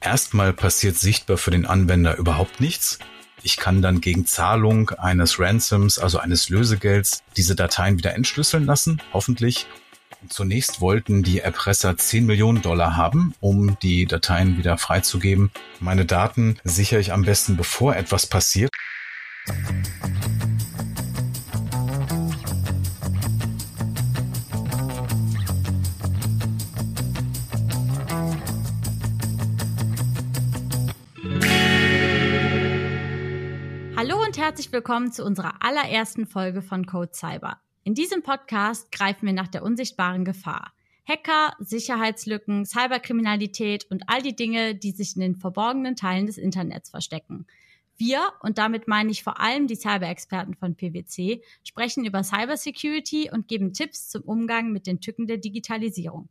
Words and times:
Erstmal 0.00 0.52
passiert 0.52 0.96
sichtbar 0.96 1.36
für 1.36 1.50
den 1.50 1.66
Anwender 1.66 2.16
überhaupt 2.16 2.60
nichts. 2.60 2.98
Ich 3.42 3.56
kann 3.56 3.82
dann 3.82 4.00
gegen 4.00 4.26
Zahlung 4.26 4.90
eines 4.90 5.38
Ransoms, 5.38 5.98
also 5.98 6.18
eines 6.18 6.48
Lösegelds, 6.48 7.22
diese 7.36 7.54
Dateien 7.54 7.98
wieder 7.98 8.14
entschlüsseln 8.14 8.64
lassen, 8.64 9.00
hoffentlich. 9.12 9.66
Zunächst 10.28 10.80
wollten 10.80 11.22
die 11.22 11.40
Erpresser 11.40 11.96
10 11.96 12.26
Millionen 12.26 12.60
Dollar 12.60 12.96
haben, 12.96 13.34
um 13.40 13.78
die 13.80 14.04
Dateien 14.04 14.58
wieder 14.58 14.76
freizugeben. 14.76 15.50
Meine 15.80 16.04
Daten 16.04 16.58
sichere 16.64 17.00
ich 17.00 17.12
am 17.12 17.22
besten, 17.22 17.56
bevor 17.56 17.96
etwas 17.96 18.26
passiert. 18.26 18.70
Hallo 34.02 34.16
und 34.24 34.38
herzlich 34.38 34.72
willkommen 34.72 35.12
zu 35.12 35.26
unserer 35.26 35.62
allerersten 35.62 36.26
Folge 36.26 36.62
von 36.62 36.86
Code 36.86 37.10
Cyber. 37.12 37.60
In 37.84 37.92
diesem 37.92 38.22
Podcast 38.22 38.90
greifen 38.92 39.26
wir 39.26 39.34
nach 39.34 39.48
der 39.48 39.62
unsichtbaren 39.62 40.24
Gefahr. 40.24 40.72
Hacker, 41.06 41.54
Sicherheitslücken, 41.58 42.64
Cyberkriminalität 42.64 43.84
und 43.90 44.04
all 44.06 44.22
die 44.22 44.34
Dinge, 44.34 44.74
die 44.74 44.92
sich 44.92 45.16
in 45.16 45.20
den 45.20 45.36
verborgenen 45.36 45.96
Teilen 45.96 46.24
des 46.24 46.38
Internets 46.38 46.88
verstecken. 46.88 47.46
Wir, 47.98 48.22
und 48.40 48.56
damit 48.56 48.88
meine 48.88 49.10
ich 49.10 49.22
vor 49.22 49.38
allem 49.38 49.66
die 49.66 49.76
Cyber-Experten 49.76 50.54
von 50.54 50.76
PwC, 50.76 51.42
sprechen 51.62 52.06
über 52.06 52.24
Cybersecurity 52.24 53.28
und 53.30 53.48
geben 53.48 53.74
Tipps 53.74 54.08
zum 54.08 54.22
Umgang 54.22 54.72
mit 54.72 54.86
den 54.86 55.02
Tücken 55.02 55.26
der 55.26 55.36
Digitalisierung. 55.36 56.30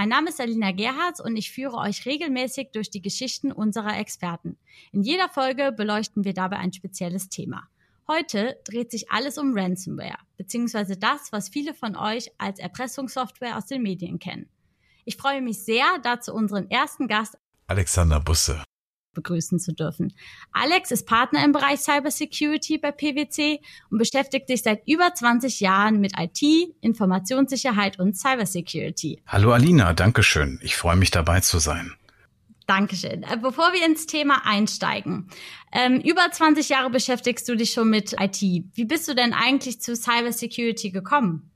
Mein 0.00 0.08
Name 0.08 0.30
ist 0.30 0.40
Alina 0.40 0.72
Gerhards 0.72 1.20
und 1.20 1.36
ich 1.36 1.52
führe 1.52 1.76
euch 1.76 2.06
regelmäßig 2.06 2.68
durch 2.72 2.88
die 2.88 3.02
Geschichten 3.02 3.52
unserer 3.52 3.98
Experten. 3.98 4.56
In 4.92 5.02
jeder 5.02 5.28
Folge 5.28 5.72
beleuchten 5.72 6.24
wir 6.24 6.32
dabei 6.32 6.56
ein 6.56 6.72
spezielles 6.72 7.28
Thema. 7.28 7.68
Heute 8.08 8.56
dreht 8.64 8.90
sich 8.90 9.10
alles 9.10 9.36
um 9.36 9.52
Ransomware, 9.54 10.16
beziehungsweise 10.38 10.96
das, 10.96 11.32
was 11.32 11.50
viele 11.50 11.74
von 11.74 11.96
euch 11.96 12.30
als 12.38 12.58
Erpressungssoftware 12.60 13.58
aus 13.58 13.66
den 13.66 13.82
Medien 13.82 14.18
kennen. 14.18 14.48
Ich 15.04 15.18
freue 15.18 15.42
mich 15.42 15.62
sehr, 15.66 15.84
dazu 16.02 16.32
unseren 16.32 16.70
ersten 16.70 17.06
Gast 17.06 17.36
Alexander 17.66 18.20
Busse 18.20 18.64
begrüßen 19.12 19.58
zu 19.58 19.72
dürfen. 19.72 20.12
Alex 20.52 20.90
ist 20.90 21.06
Partner 21.06 21.44
im 21.44 21.52
Bereich 21.52 21.80
Cybersecurity 21.80 22.78
bei 22.78 22.92
PwC 22.92 23.60
und 23.90 23.98
beschäftigt 23.98 24.48
sich 24.48 24.62
seit 24.62 24.86
über 24.86 25.12
20 25.14 25.60
Jahren 25.60 26.00
mit 26.00 26.12
IT, 26.18 26.42
Informationssicherheit 26.80 27.98
und 27.98 28.16
Cybersecurity. 28.16 29.22
Hallo 29.26 29.52
Alina, 29.52 29.92
danke 29.92 30.22
schön. 30.22 30.58
Ich 30.62 30.76
freue 30.76 30.96
mich 30.96 31.10
dabei 31.10 31.40
zu 31.40 31.58
sein. 31.58 31.94
Dankeschön. 32.66 33.24
Äh, 33.24 33.36
bevor 33.36 33.72
wir 33.72 33.84
ins 33.84 34.06
Thema 34.06 34.46
einsteigen, 34.46 35.28
ähm, 35.72 36.00
über 36.00 36.30
20 36.30 36.68
Jahre 36.68 36.88
beschäftigst 36.88 37.48
du 37.48 37.56
dich 37.56 37.72
schon 37.72 37.90
mit 37.90 38.14
IT. 38.20 38.40
Wie 38.40 38.84
bist 38.84 39.08
du 39.08 39.14
denn 39.14 39.32
eigentlich 39.32 39.80
zu 39.80 39.96
Cybersecurity 39.96 40.92
gekommen? 40.92 41.50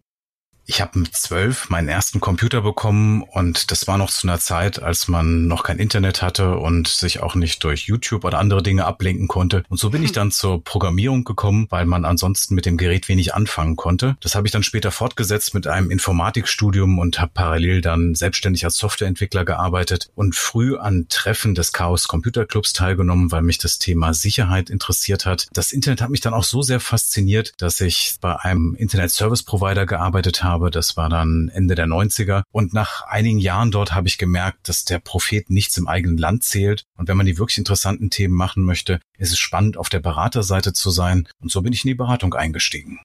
Ich 0.66 0.80
habe 0.80 0.98
mit 0.98 1.14
zwölf 1.14 1.68
meinen 1.68 1.88
ersten 1.88 2.20
Computer 2.20 2.62
bekommen 2.62 3.22
und 3.22 3.70
das 3.70 3.86
war 3.86 3.98
noch 3.98 4.10
zu 4.10 4.26
einer 4.26 4.40
Zeit, 4.40 4.82
als 4.82 5.08
man 5.08 5.46
noch 5.46 5.62
kein 5.62 5.78
Internet 5.78 6.22
hatte 6.22 6.56
und 6.56 6.88
sich 6.88 7.20
auch 7.20 7.34
nicht 7.34 7.62
durch 7.64 7.82
YouTube 7.82 8.24
oder 8.24 8.38
andere 8.38 8.62
Dinge 8.62 8.86
ablenken 8.86 9.28
konnte. 9.28 9.64
Und 9.68 9.78
so 9.78 9.90
bin 9.90 10.02
ich 10.02 10.12
dann 10.12 10.30
zur 10.30 10.64
Programmierung 10.64 11.24
gekommen, 11.24 11.66
weil 11.68 11.84
man 11.84 12.06
ansonsten 12.06 12.54
mit 12.54 12.64
dem 12.64 12.78
Gerät 12.78 13.08
wenig 13.08 13.34
anfangen 13.34 13.76
konnte. 13.76 14.16
Das 14.20 14.34
habe 14.34 14.46
ich 14.46 14.52
dann 14.52 14.62
später 14.62 14.90
fortgesetzt 14.90 15.52
mit 15.52 15.66
einem 15.66 15.90
Informatikstudium 15.90 16.98
und 16.98 17.20
habe 17.20 17.32
parallel 17.34 17.82
dann 17.82 18.14
selbstständig 18.14 18.64
als 18.64 18.78
Softwareentwickler 18.78 19.44
gearbeitet 19.44 20.08
und 20.14 20.34
früh 20.34 20.78
an 20.78 21.06
Treffen 21.10 21.54
des 21.54 21.74
Chaos 21.74 22.08
Computer 22.08 22.46
Clubs 22.46 22.72
teilgenommen, 22.72 23.30
weil 23.32 23.42
mich 23.42 23.58
das 23.58 23.78
Thema 23.78 24.14
Sicherheit 24.14 24.70
interessiert 24.70 25.26
hat. 25.26 25.46
Das 25.52 25.72
Internet 25.72 26.00
hat 26.00 26.10
mich 26.10 26.22
dann 26.22 26.32
auch 26.32 26.44
so 26.44 26.62
sehr 26.62 26.80
fasziniert, 26.80 27.52
dass 27.58 27.82
ich 27.82 28.14
bei 28.22 28.34
einem 28.36 28.74
Internet 28.76 29.10
Service 29.10 29.42
Provider 29.42 29.84
gearbeitet 29.84 30.42
habe 30.42 30.53
habe. 30.54 30.70
Das 30.70 30.96
war 30.96 31.08
dann 31.08 31.50
Ende 31.52 31.74
der 31.74 31.86
90er. 31.86 32.42
Und 32.52 32.72
nach 32.72 33.02
einigen 33.02 33.38
Jahren 33.38 33.70
dort 33.70 33.94
habe 33.94 34.08
ich 34.08 34.18
gemerkt, 34.18 34.68
dass 34.68 34.84
der 34.84 35.00
Prophet 35.00 35.50
nichts 35.50 35.76
im 35.76 35.88
eigenen 35.88 36.16
Land 36.16 36.44
zählt. 36.44 36.84
Und 36.96 37.08
wenn 37.08 37.16
man 37.16 37.26
die 37.26 37.38
wirklich 37.38 37.58
interessanten 37.58 38.10
Themen 38.10 38.34
machen 38.34 38.62
möchte, 38.62 39.00
ist 39.18 39.32
es 39.32 39.38
spannend, 39.38 39.76
auf 39.76 39.88
der 39.88 40.00
Beraterseite 40.00 40.72
zu 40.72 40.90
sein. 40.90 41.28
Und 41.40 41.50
so 41.50 41.62
bin 41.62 41.72
ich 41.72 41.84
in 41.84 41.88
die 41.88 41.94
Beratung 41.94 42.34
eingestiegen. 42.34 43.00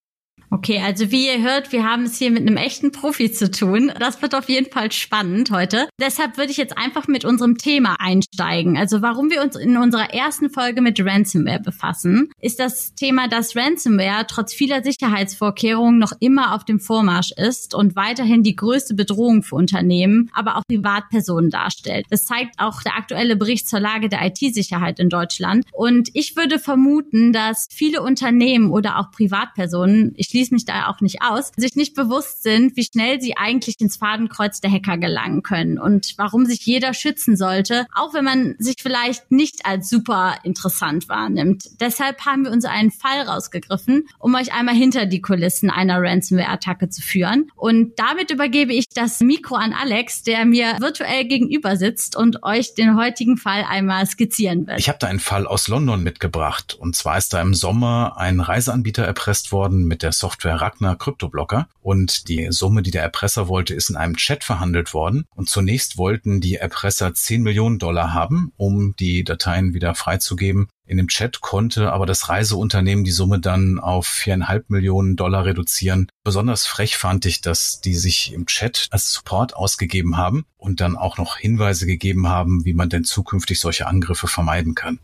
Okay, 0.51 0.81
also 0.83 1.11
wie 1.11 1.27
ihr 1.27 1.43
hört, 1.43 1.71
wir 1.71 1.83
haben 1.83 2.03
es 2.03 2.17
hier 2.17 2.31
mit 2.31 2.41
einem 2.41 2.57
echten 2.57 2.91
Profi 2.91 3.31
zu 3.31 3.51
tun. 3.51 3.91
Das 3.99 4.19
wird 4.23 4.33
auf 4.33 4.49
jeden 4.49 4.71
Fall 4.71 4.91
spannend 4.91 5.51
heute. 5.51 5.87
Deshalb 6.01 6.37
würde 6.37 6.49
ich 6.49 6.57
jetzt 6.57 6.75
einfach 6.75 7.07
mit 7.07 7.23
unserem 7.23 7.57
Thema 7.59 7.97
einsteigen. 7.99 8.75
Also 8.75 9.03
warum 9.03 9.29
wir 9.29 9.43
uns 9.43 9.55
in 9.55 9.77
unserer 9.77 10.11
ersten 10.11 10.49
Folge 10.49 10.81
mit 10.81 10.99
Ransomware 10.99 11.59
befassen, 11.59 12.31
ist 12.41 12.59
das 12.59 12.95
Thema, 12.95 13.27
dass 13.27 13.55
Ransomware 13.55 14.25
trotz 14.27 14.53
vieler 14.53 14.83
Sicherheitsvorkehrungen 14.83 15.99
noch 15.99 16.13
immer 16.19 16.55
auf 16.55 16.65
dem 16.65 16.79
Vormarsch 16.79 17.31
ist 17.31 17.75
und 17.75 17.95
weiterhin 17.95 18.41
die 18.41 18.55
größte 18.55 18.95
Bedrohung 18.95 19.43
für 19.43 19.55
Unternehmen, 19.55 20.31
aber 20.33 20.57
auch 20.57 20.63
Privatpersonen 20.67 21.51
darstellt. 21.51 22.07
Das 22.09 22.25
zeigt 22.25 22.55
auch 22.57 22.81
der 22.81 22.95
aktuelle 22.97 23.35
Bericht 23.35 23.69
zur 23.69 23.79
Lage 23.79 24.09
der 24.09 24.25
IT-Sicherheit 24.25 24.99
in 24.99 25.09
Deutschland. 25.09 25.65
Und 25.73 26.09
ich 26.13 26.35
würde 26.35 26.57
vermuten, 26.57 27.33
dass 27.33 27.67
viele 27.71 28.01
Unternehmen 28.01 28.71
oder 28.71 28.97
auch 28.97 29.11
Privatpersonen, 29.11 30.13
ich 30.15 30.38
schließe 30.39 30.53
mich 30.53 30.63
da 30.63 30.87
auch 30.87 31.01
nicht 31.01 31.21
aus, 31.21 31.51
sich 31.57 31.75
nicht 31.75 31.95
bewusst 31.95 32.43
sind, 32.43 32.77
wie 32.77 32.85
schnell 32.85 33.19
sie 33.19 33.35
eigentlich 33.35 33.75
ins 33.79 33.97
Fadenkreuz 33.97 34.61
der 34.61 34.71
Hacker 34.71 34.97
gelangen 34.97 35.43
können 35.43 35.77
und 35.77 36.13
warum 36.15 36.45
sich 36.45 36.65
jeder 36.65 36.93
schützen 36.93 37.35
sollte, 37.35 37.85
auch 37.93 38.13
wenn 38.13 38.23
man 38.23 38.55
sich 38.57 38.77
vielleicht 38.81 39.31
nicht 39.31 39.65
als 39.65 39.89
super 39.89 40.35
interessant 40.43 41.09
wahrnimmt. 41.09 41.65
Deshalb 41.81 42.25
haben 42.25 42.45
wir 42.45 42.51
uns 42.51 42.63
einen 42.63 42.91
Fall 42.91 43.21
rausgegriffen, 43.21 44.07
um 44.17 44.33
euch 44.35 44.53
einmal 44.53 44.75
hinter 44.75 45.05
die 45.05 45.19
Kulissen 45.19 45.69
einer 45.69 46.01
Ransomware-Attacke 46.01 46.87
zu 46.87 47.01
führen. 47.01 47.51
Und 47.57 47.99
damit 47.99 48.31
übergebe 48.31 48.73
ich 48.73 48.87
das 48.87 49.19
Mikro 49.19 49.55
an 49.55 49.73
Alex, 49.73 50.23
der 50.23 50.45
mir 50.45 50.77
virtuell 50.79 51.25
gegenüber 51.25 51.75
sitzt 51.75 52.15
und 52.15 52.43
euch 52.43 52.75
den 52.75 52.95
heutigen 52.95 53.35
Fall 53.35 53.65
einmal 53.67 54.05
skizzieren 54.05 54.67
wird. 54.67 54.79
Ich 54.79 54.87
habe 54.87 54.99
da 54.99 55.07
einen 55.07 55.19
Fall 55.19 55.45
aus 55.45 55.67
London 55.67 56.01
mitgebracht. 56.01 56.77
Und 56.79 56.95
zwar 56.95 57.17
ist 57.17 57.33
da 57.33 57.41
im 57.41 57.53
Sommer 57.53 58.15
ein 58.17 58.39
Reiseanbieter 58.39 59.03
erpresst 59.03 59.51
worden 59.51 59.83
mit 59.85 60.01
der 60.01 60.13
Software 60.13 60.28
Software 60.29 60.61
Ragnar 60.61 60.95
Kryptoblocker 60.95 61.67
und 61.81 62.27
die 62.27 62.49
Summe, 62.51 62.83
die 62.83 62.91
der 62.91 63.01
Erpresser 63.01 63.47
wollte, 63.47 63.73
ist 63.73 63.89
in 63.89 63.95
einem 63.95 64.15
Chat 64.15 64.43
verhandelt 64.43 64.93
worden 64.93 65.25
und 65.35 65.49
zunächst 65.49 65.97
wollten 65.97 66.39
die 66.39 66.57
Erpresser 66.57 67.15
10 67.15 67.41
Millionen 67.41 67.79
Dollar 67.79 68.13
haben, 68.13 68.53
um 68.55 68.95
die 68.99 69.23
Dateien 69.23 69.73
wieder 69.73 69.95
freizugeben. 69.95 70.67
In 70.85 70.97
dem 70.97 71.07
Chat 71.07 71.41
konnte 71.41 71.91
aber 71.91 72.05
das 72.05 72.29
Reiseunternehmen 72.29 73.03
die 73.03 73.11
Summe 73.11 73.39
dann 73.39 73.79
auf 73.79 74.05
viereinhalb 74.05 74.69
Millionen 74.69 75.15
Dollar 75.15 75.45
reduzieren. 75.45 76.11
Besonders 76.23 76.67
frech 76.67 76.95
fand 76.95 77.25
ich, 77.25 77.41
dass 77.41 77.81
die 77.81 77.95
sich 77.95 78.31
im 78.31 78.45
Chat 78.45 78.87
als 78.91 79.11
Support 79.11 79.55
ausgegeben 79.55 80.17
haben 80.17 80.45
und 80.57 80.79
dann 80.79 80.95
auch 80.95 81.17
noch 81.17 81.37
Hinweise 81.37 81.87
gegeben 81.87 82.27
haben, 82.27 82.65
wie 82.65 82.73
man 82.73 82.89
denn 82.89 83.03
zukünftig 83.03 83.59
solche 83.59 83.87
Angriffe 83.87 84.27
vermeiden 84.27 84.75
kann. 84.75 84.99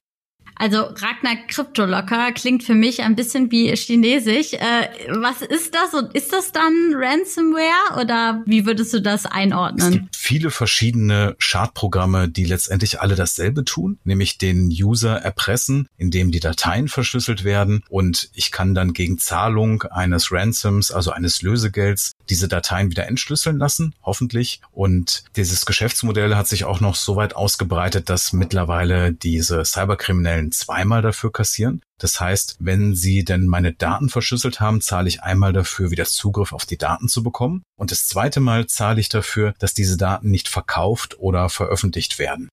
Also 0.55 0.79
Ragnar 0.79 1.35
Kryptolocker 1.47 2.31
klingt 2.31 2.63
für 2.63 2.75
mich 2.75 3.01
ein 3.01 3.15
bisschen 3.15 3.51
wie 3.51 3.75
Chinesisch. 3.75 4.53
Äh, 4.53 4.89
was 5.09 5.41
ist 5.41 5.75
das 5.75 5.93
und 5.93 6.13
ist 6.15 6.31
das 6.31 6.51
dann 6.51 6.93
Ransomware 6.93 8.01
oder 8.01 8.41
wie 8.45 8.65
würdest 8.65 8.93
du 8.93 9.01
das 9.01 9.25
einordnen? 9.25 9.87
Es 9.87 9.91
gibt 9.91 10.15
viele 10.15 10.51
verschiedene 10.51 11.35
Schadprogramme, 11.39 12.29
die 12.29 12.45
letztendlich 12.45 13.01
alle 13.01 13.15
dasselbe 13.15 13.65
tun, 13.65 13.99
nämlich 14.03 14.37
den 14.37 14.69
User 14.69 15.17
erpressen, 15.17 15.87
indem 15.97 16.31
die 16.31 16.39
Dateien 16.39 16.87
verschlüsselt 16.87 17.43
werden 17.43 17.83
und 17.89 18.29
ich 18.33 18.51
kann 18.51 18.73
dann 18.73 18.93
gegen 18.93 19.17
Zahlung 19.17 19.83
eines 19.83 20.31
Ransoms, 20.31 20.91
also 20.91 21.11
eines 21.11 21.41
Lösegelds, 21.41 22.13
diese 22.29 22.47
Dateien 22.47 22.89
wieder 22.89 23.07
entschlüsseln 23.07 23.57
lassen, 23.57 23.93
hoffentlich. 24.03 24.61
Und 24.71 25.25
dieses 25.35 25.65
Geschäftsmodell 25.65 26.35
hat 26.35 26.47
sich 26.47 26.63
auch 26.65 26.79
noch 26.79 26.95
so 26.95 27.15
weit 27.15 27.35
ausgebreitet, 27.35 28.09
dass 28.09 28.33
mittlerweile 28.33 29.13
diese 29.13 29.63
Cyberkriminellen 29.63 30.44
Stellen 30.45 30.51
zweimal 30.51 31.01
dafür 31.01 31.31
kassieren. 31.31 31.81
Das 31.97 32.19
heißt, 32.19 32.57
wenn 32.59 32.95
Sie 32.95 33.23
denn 33.23 33.47
meine 33.47 33.73
Daten 33.73 34.09
verschlüsselt 34.09 34.59
haben, 34.59 34.81
zahle 34.81 35.07
ich 35.07 35.23
einmal 35.23 35.53
dafür, 35.53 35.91
wieder 35.91 36.05
Zugriff 36.05 36.53
auf 36.53 36.65
die 36.65 36.77
Daten 36.77 37.07
zu 37.07 37.23
bekommen. 37.23 37.63
Und 37.77 37.91
das 37.91 38.07
zweite 38.07 38.39
Mal 38.39 38.67
zahle 38.67 38.99
ich 38.99 39.09
dafür, 39.09 39.53
dass 39.59 39.73
diese 39.73 39.97
Daten 39.97 40.29
nicht 40.29 40.49
verkauft 40.49 41.17
oder 41.19 41.49
veröffentlicht 41.49 42.19
werden. 42.19 42.49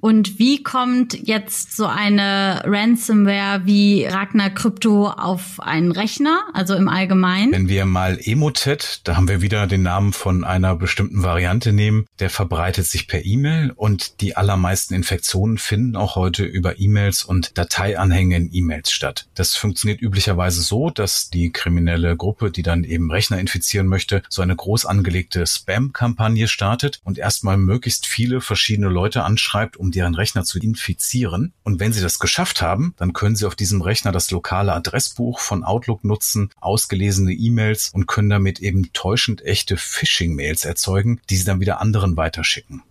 Und 0.00 0.38
wie 0.38 0.62
kommt 0.62 1.26
jetzt 1.26 1.76
so 1.76 1.86
eine 1.86 2.62
Ransomware 2.64 3.62
wie 3.64 4.04
Ragnar 4.04 4.50
Crypto 4.50 5.08
auf 5.08 5.60
einen 5.60 5.92
Rechner, 5.92 6.40
also 6.52 6.74
im 6.74 6.88
Allgemeinen? 6.88 7.52
Wenn 7.52 7.68
wir 7.68 7.84
mal 7.84 8.18
Emotet, 8.22 9.00
da 9.04 9.16
haben 9.16 9.28
wir 9.28 9.40
wieder 9.40 9.66
den 9.66 9.82
Namen 9.82 10.12
von 10.12 10.44
einer 10.44 10.76
bestimmten 10.76 11.22
Variante 11.22 11.72
nehmen, 11.72 12.06
der 12.18 12.30
verbreitet 12.30 12.86
sich 12.86 13.08
per 13.08 13.24
E-Mail 13.24 13.72
und 13.74 14.20
die 14.20 14.36
allermeisten 14.36 14.94
Infektionen 14.94 15.58
finden 15.58 15.96
auch 15.96 16.16
heute 16.16 16.44
über 16.44 16.78
E-Mails 16.78 17.24
und 17.24 17.56
Dateianhänge 17.58 18.36
in 18.36 18.50
E-Mails 18.52 18.92
statt. 18.92 19.26
Das 19.34 19.56
funktioniert 19.56 20.00
üblicherweise 20.00 20.62
so, 20.62 20.90
dass 20.90 21.30
die 21.30 21.50
kriminelle 21.50 22.16
Gruppe, 22.16 22.50
die 22.50 22.62
dann 22.62 22.84
eben 22.84 23.10
Rechner 23.10 23.38
infizieren 23.38 23.86
möchte, 23.86 24.22
so 24.28 24.42
eine 24.42 24.56
groß 24.56 24.86
angelegte 24.86 25.46
Spam-Kampagne 25.46 26.48
startet 26.48 27.00
und 27.04 27.18
erstmal 27.18 27.56
möglichst 27.56 28.06
viele 28.06 28.40
verschiedene 28.40 28.88
Leute 28.88 29.24
anschreibt, 29.24 29.76
um 29.76 29.87
deren 29.90 30.14
Rechner 30.14 30.44
zu 30.44 30.58
infizieren. 30.58 31.52
Und 31.64 31.80
wenn 31.80 31.92
sie 31.92 32.00
das 32.00 32.18
geschafft 32.18 32.62
haben, 32.62 32.94
dann 32.96 33.12
können 33.12 33.36
sie 33.36 33.46
auf 33.46 33.56
diesem 33.56 33.82
Rechner 33.82 34.12
das 34.12 34.30
lokale 34.30 34.72
Adressbuch 34.72 35.40
von 35.40 35.64
Outlook 35.64 36.04
nutzen, 36.04 36.50
ausgelesene 36.60 37.32
E-Mails 37.32 37.90
und 37.92 38.06
können 38.06 38.30
damit 38.30 38.60
eben 38.60 38.92
täuschend 38.92 39.44
echte 39.44 39.76
Phishing-Mails 39.76 40.64
erzeugen, 40.64 41.20
die 41.30 41.36
sie 41.36 41.44
dann 41.44 41.60
wieder 41.60 41.80
anderen 41.80 42.16
weiterschicken. 42.16 42.82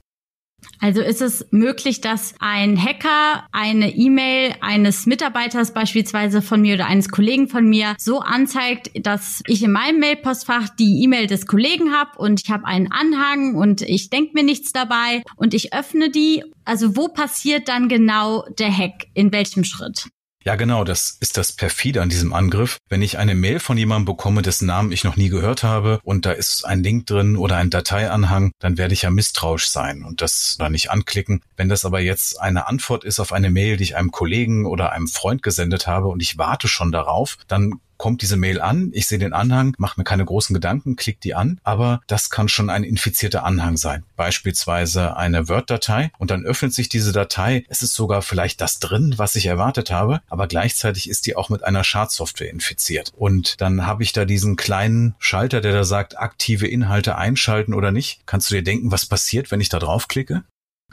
Also 0.80 1.02
ist 1.02 1.22
es 1.22 1.46
möglich, 1.52 2.02
dass 2.02 2.36
ein 2.40 2.82
Hacker 2.82 3.48
eine 3.52 3.96
E-Mail 3.96 4.54
eines 4.62 5.06
Mitarbeiters 5.06 5.74
beispielsweise 5.74 6.42
von 6.42 6.62
mir 6.62 6.76
oder 6.76 6.88
eines 6.88 7.10
Kollegen 7.10 7.48
von 7.48 7.68
mir 7.68 7.96
so 7.98 8.20
anzeigt, 8.20 8.92
dass 9.06 9.42
ich 9.48 9.64
in 9.64 9.72
meinem 9.72 10.00
Mailpostfach 10.00 10.70
die 10.70 11.04
E-Mail 11.04 11.28
des 11.28 11.48
Kollegen 11.48 11.94
habe 11.94 12.20
und 12.20 12.42
ich 12.44 12.52
habe 12.52 12.66
einen 12.66 12.92
Anhang 12.92 13.56
und 13.56 13.82
ich 13.82 14.10
denke 14.10 14.32
mir 14.34 14.44
nichts 14.44 14.72
dabei 14.72 15.24
und 15.36 15.54
ich 15.54 15.74
öffne 15.74 16.10
die. 16.10 16.44
Also 16.64 16.96
wo 16.96 17.08
passiert 17.08 17.68
dann 17.70 17.90
genau 17.90 18.46
der 18.60 18.76
Hack? 18.76 19.08
In 19.14 19.32
welchem 19.32 19.64
Schritt? 19.64 20.10
Ja, 20.48 20.56
genau, 20.56 20.86
das 20.86 21.18
ist 21.20 21.36
das 21.36 21.52
perfide 21.52 22.02
an 22.02 22.08
diesem 22.08 22.32
Angriff. 22.32 22.78
Wenn 22.88 23.02
ich 23.02 23.18
eine 23.18 23.36
Mail 23.36 23.60
von 23.60 23.78
jemandem 23.78 24.06
bekomme, 24.06 24.42
dessen 24.42 24.66
Namen 24.66 24.94
ich 24.94 25.04
noch 25.04 25.18
nie 25.18 25.28
gehört 25.28 25.62
habe 25.62 26.00
und 26.06 26.26
da 26.26 26.32
ist 26.32 26.64
ein 26.64 26.84
Link 26.84 27.06
drin 27.06 27.36
oder 27.36 27.58
ein 27.58 27.70
Dateianhang, 27.70 28.54
dann 28.60 28.78
werde 28.78 28.94
ich 28.94 29.02
ja 29.02 29.10
misstrauisch 29.10 29.68
sein 29.68 30.06
und 30.06 30.22
das 30.22 30.56
da 30.58 30.70
nicht 30.70 30.90
anklicken. 30.90 31.42
Wenn 31.58 31.68
das 31.68 31.84
aber 31.84 32.00
jetzt 32.00 32.40
eine 32.40 32.66
Antwort 32.68 33.04
ist 33.04 33.20
auf 33.20 33.34
eine 33.34 33.52
Mail, 33.52 33.76
die 33.76 33.84
ich 33.84 33.98
einem 33.98 34.12
Kollegen 34.12 34.66
oder 34.66 34.94
einem 34.94 35.10
Freund 35.10 35.44
gesendet 35.44 35.86
habe 35.86 36.08
und 36.08 36.22
ich 36.22 36.38
warte 36.38 36.70
schon 36.70 36.94
darauf, 36.94 37.38
dann 37.50 37.82
kommt 37.98 38.22
diese 38.22 38.38
Mail 38.38 38.62
an, 38.62 38.92
ich 38.94 39.08
sehe 39.08 39.20
den 39.20 39.34
Anhang, 39.34 39.74
mache 39.78 40.00
mir 40.00 40.04
keine 40.04 40.26
großen 40.26 40.54
Gedanken, 40.54 40.96
klick 40.96 41.22
die 41.22 41.36
an, 41.36 41.60
aber 41.64 42.02
das 42.08 42.30
kann 42.30 42.48
schon 42.48 42.70
ein 42.70 42.84
infizierter 42.84 43.44
Anhang 43.44 43.78
sein. 43.78 44.04
Beispielsweise 44.16 45.18
eine 45.18 45.50
Word-Datei 45.50 46.12
und 46.18 46.32
dann 46.32 46.46
öffnet 46.46 46.74
sich 46.74 46.90
diese 46.90 47.12
Datei. 47.12 47.66
Es 47.70 47.82
ist 47.82 47.94
sogar 47.94 48.22
vielleicht 48.22 48.62
das 48.62 48.80
drin, 48.80 49.16
was 49.18 49.36
ich 49.36 49.46
erwartet 49.46 49.92
habe, 49.92 50.22
aber 50.28 50.48
gleichzeitig 50.48 51.10
ist 51.10 51.26
die 51.26 51.36
auch 51.36 51.50
mit 51.50 51.64
einer 51.64 51.84
Schadsoftware 51.84 52.52
infiziert. 52.52 53.12
Und 53.16 53.60
dann 53.62 53.86
habe 53.86 54.04
ich 54.04 54.14
da 54.14 54.26
diesen 54.26 54.56
kleinen 54.56 55.16
Schalter, 55.20 55.62
der 55.62 55.74
da 55.74 55.84
sagt, 55.84 56.18
aktive 56.18 56.68
Inhalte 56.68 57.18
einschalten 57.18 57.74
oder 57.74 57.92
nicht. 57.92 58.22
Kannst 58.26 58.50
du 58.50 58.56
dir 58.56 58.64
denken, 58.64 58.92
was 58.92 59.06
passiert, 59.06 59.52
wenn 59.52 59.62
ich 59.62 59.70
da 59.70 59.80
draufklicke? 59.80 60.44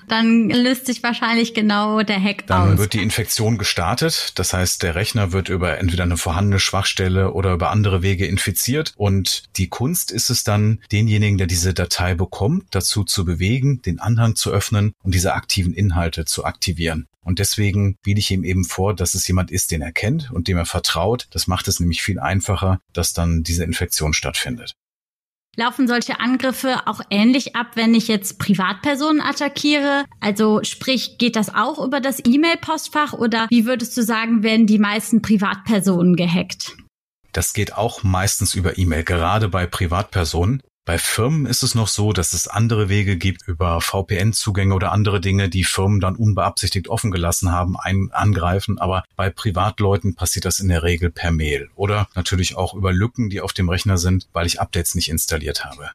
Dann 0.08 0.50
löst 0.50 0.86
sich 0.86 1.02
wahrscheinlich 1.02 1.54
genau 1.54 2.02
der 2.02 2.22
Hack 2.22 2.46
dann 2.46 2.60
aus. 2.60 2.68
Dann 2.68 2.78
wird 2.78 2.92
die 2.94 3.02
Infektion 3.02 3.58
gestartet. 3.58 4.32
Das 4.36 4.52
heißt, 4.52 4.82
der 4.82 4.94
Rechner 4.94 5.32
wird 5.32 5.48
über 5.48 5.78
entweder 5.78 6.04
eine 6.04 6.16
vorhandene 6.16 6.60
Schwachstelle 6.60 7.32
oder 7.32 7.52
über 7.52 7.70
andere 7.70 8.02
Wege 8.02 8.26
infiziert. 8.26 8.92
Und 8.96 9.44
die 9.56 9.68
Kunst 9.68 10.10
ist 10.10 10.30
es 10.30 10.44
dann, 10.44 10.80
denjenigen, 10.92 11.38
der 11.38 11.46
diese 11.46 11.74
Datei 11.74 12.14
bekommt, 12.14 12.66
dazu 12.70 13.04
zu 13.04 13.24
bewegen, 13.24 13.82
den 13.82 14.00
Anhang 14.00 14.36
zu 14.36 14.50
öffnen 14.50 14.92
und 15.02 15.14
diese 15.14 15.34
aktiven 15.34 15.74
Inhalte 15.74 16.24
zu 16.24 16.44
aktivieren. 16.44 17.06
Und 17.24 17.38
deswegen 17.38 17.96
biete 18.02 18.20
ich 18.20 18.30
ihm 18.30 18.44
eben 18.44 18.64
vor, 18.64 18.94
dass 18.94 19.14
es 19.14 19.26
jemand 19.26 19.50
ist, 19.50 19.70
den 19.70 19.80
er 19.80 19.92
kennt 19.92 20.30
und 20.30 20.46
dem 20.46 20.58
er 20.58 20.66
vertraut. 20.66 21.26
Das 21.30 21.46
macht 21.46 21.68
es 21.68 21.80
nämlich 21.80 22.02
viel 22.02 22.20
einfacher, 22.20 22.80
dass 22.92 23.14
dann 23.14 23.42
diese 23.42 23.64
Infektion 23.64 24.12
stattfindet. 24.12 24.74
Laufen 25.56 25.86
solche 25.86 26.20
Angriffe 26.20 26.86
auch 26.86 27.00
ähnlich 27.10 27.54
ab, 27.54 27.72
wenn 27.74 27.94
ich 27.94 28.08
jetzt 28.08 28.38
Privatpersonen 28.38 29.20
attackiere? 29.20 30.04
Also 30.20 30.62
sprich, 30.62 31.18
geht 31.18 31.36
das 31.36 31.54
auch 31.54 31.84
über 31.84 32.00
das 32.00 32.20
E-Mail-Postfach 32.24 33.12
oder 33.12 33.46
wie 33.50 33.66
würdest 33.66 33.96
du 33.96 34.02
sagen, 34.02 34.42
werden 34.42 34.66
die 34.66 34.78
meisten 34.78 35.22
Privatpersonen 35.22 36.16
gehackt? 36.16 36.76
Das 37.32 37.52
geht 37.52 37.74
auch 37.74 38.02
meistens 38.02 38.54
über 38.54 38.78
E-Mail, 38.78 39.04
gerade 39.04 39.48
bei 39.48 39.66
Privatpersonen. 39.66 40.60
Bei 40.86 40.98
Firmen 40.98 41.46
ist 41.46 41.62
es 41.62 41.74
noch 41.74 41.88
so, 41.88 42.12
dass 42.12 42.34
es 42.34 42.46
andere 42.46 42.90
Wege 42.90 43.16
gibt 43.16 43.48
über 43.48 43.80
VPN-Zugänge 43.80 44.74
oder 44.74 44.92
andere 44.92 45.18
Dinge, 45.18 45.48
die 45.48 45.64
Firmen 45.64 45.98
dann 45.98 46.14
unbeabsichtigt 46.14 46.88
offen 46.88 47.10
gelassen 47.10 47.50
haben, 47.50 47.78
ein 47.78 48.10
angreifen. 48.12 48.78
Aber 48.78 49.02
bei 49.16 49.30
Privatleuten 49.30 50.14
passiert 50.14 50.44
das 50.44 50.60
in 50.60 50.68
der 50.68 50.82
Regel 50.82 51.10
per 51.10 51.32
Mail 51.32 51.70
oder 51.74 52.06
natürlich 52.14 52.56
auch 52.56 52.74
über 52.74 52.92
Lücken, 52.92 53.30
die 53.30 53.40
auf 53.40 53.54
dem 53.54 53.70
Rechner 53.70 53.96
sind, 53.96 54.28
weil 54.34 54.46
ich 54.46 54.60
Updates 54.60 54.94
nicht 54.94 55.08
installiert 55.08 55.64
habe. 55.64 55.90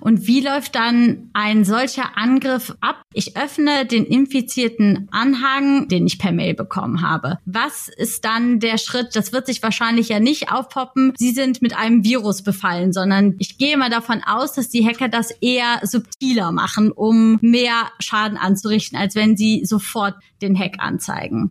Und 0.00 0.26
wie 0.26 0.40
läuft 0.40 0.74
dann 0.74 1.30
ein 1.32 1.64
solcher 1.64 2.16
Angriff 2.16 2.74
ab? 2.80 3.02
Ich 3.12 3.36
öffne 3.36 3.86
den 3.86 4.04
infizierten 4.04 5.08
Anhang, 5.10 5.88
den 5.88 6.06
ich 6.06 6.18
per 6.18 6.32
Mail 6.32 6.54
bekommen 6.54 7.02
habe. 7.02 7.38
Was 7.44 7.88
ist 7.88 8.24
dann 8.24 8.60
der 8.60 8.78
Schritt? 8.78 9.14
Das 9.14 9.32
wird 9.32 9.46
sich 9.46 9.62
wahrscheinlich 9.62 10.08
ja 10.08 10.20
nicht 10.20 10.52
aufpoppen. 10.52 11.12
Sie 11.16 11.32
sind 11.32 11.62
mit 11.62 11.76
einem 11.76 12.04
Virus 12.04 12.42
befallen, 12.42 12.92
sondern 12.92 13.34
ich 13.38 13.58
gehe 13.58 13.76
mal 13.76 13.90
davon 13.90 14.22
aus, 14.24 14.52
dass 14.52 14.68
die 14.68 14.86
Hacker 14.86 15.08
das 15.08 15.30
eher 15.30 15.80
subtiler 15.82 16.52
machen, 16.52 16.92
um 16.92 17.38
mehr 17.40 17.90
Schaden 17.98 18.38
anzurichten, 18.38 18.98
als 18.98 19.14
wenn 19.14 19.36
sie 19.36 19.64
sofort 19.64 20.14
den 20.42 20.58
Hack 20.58 20.76
anzeigen. 20.78 21.50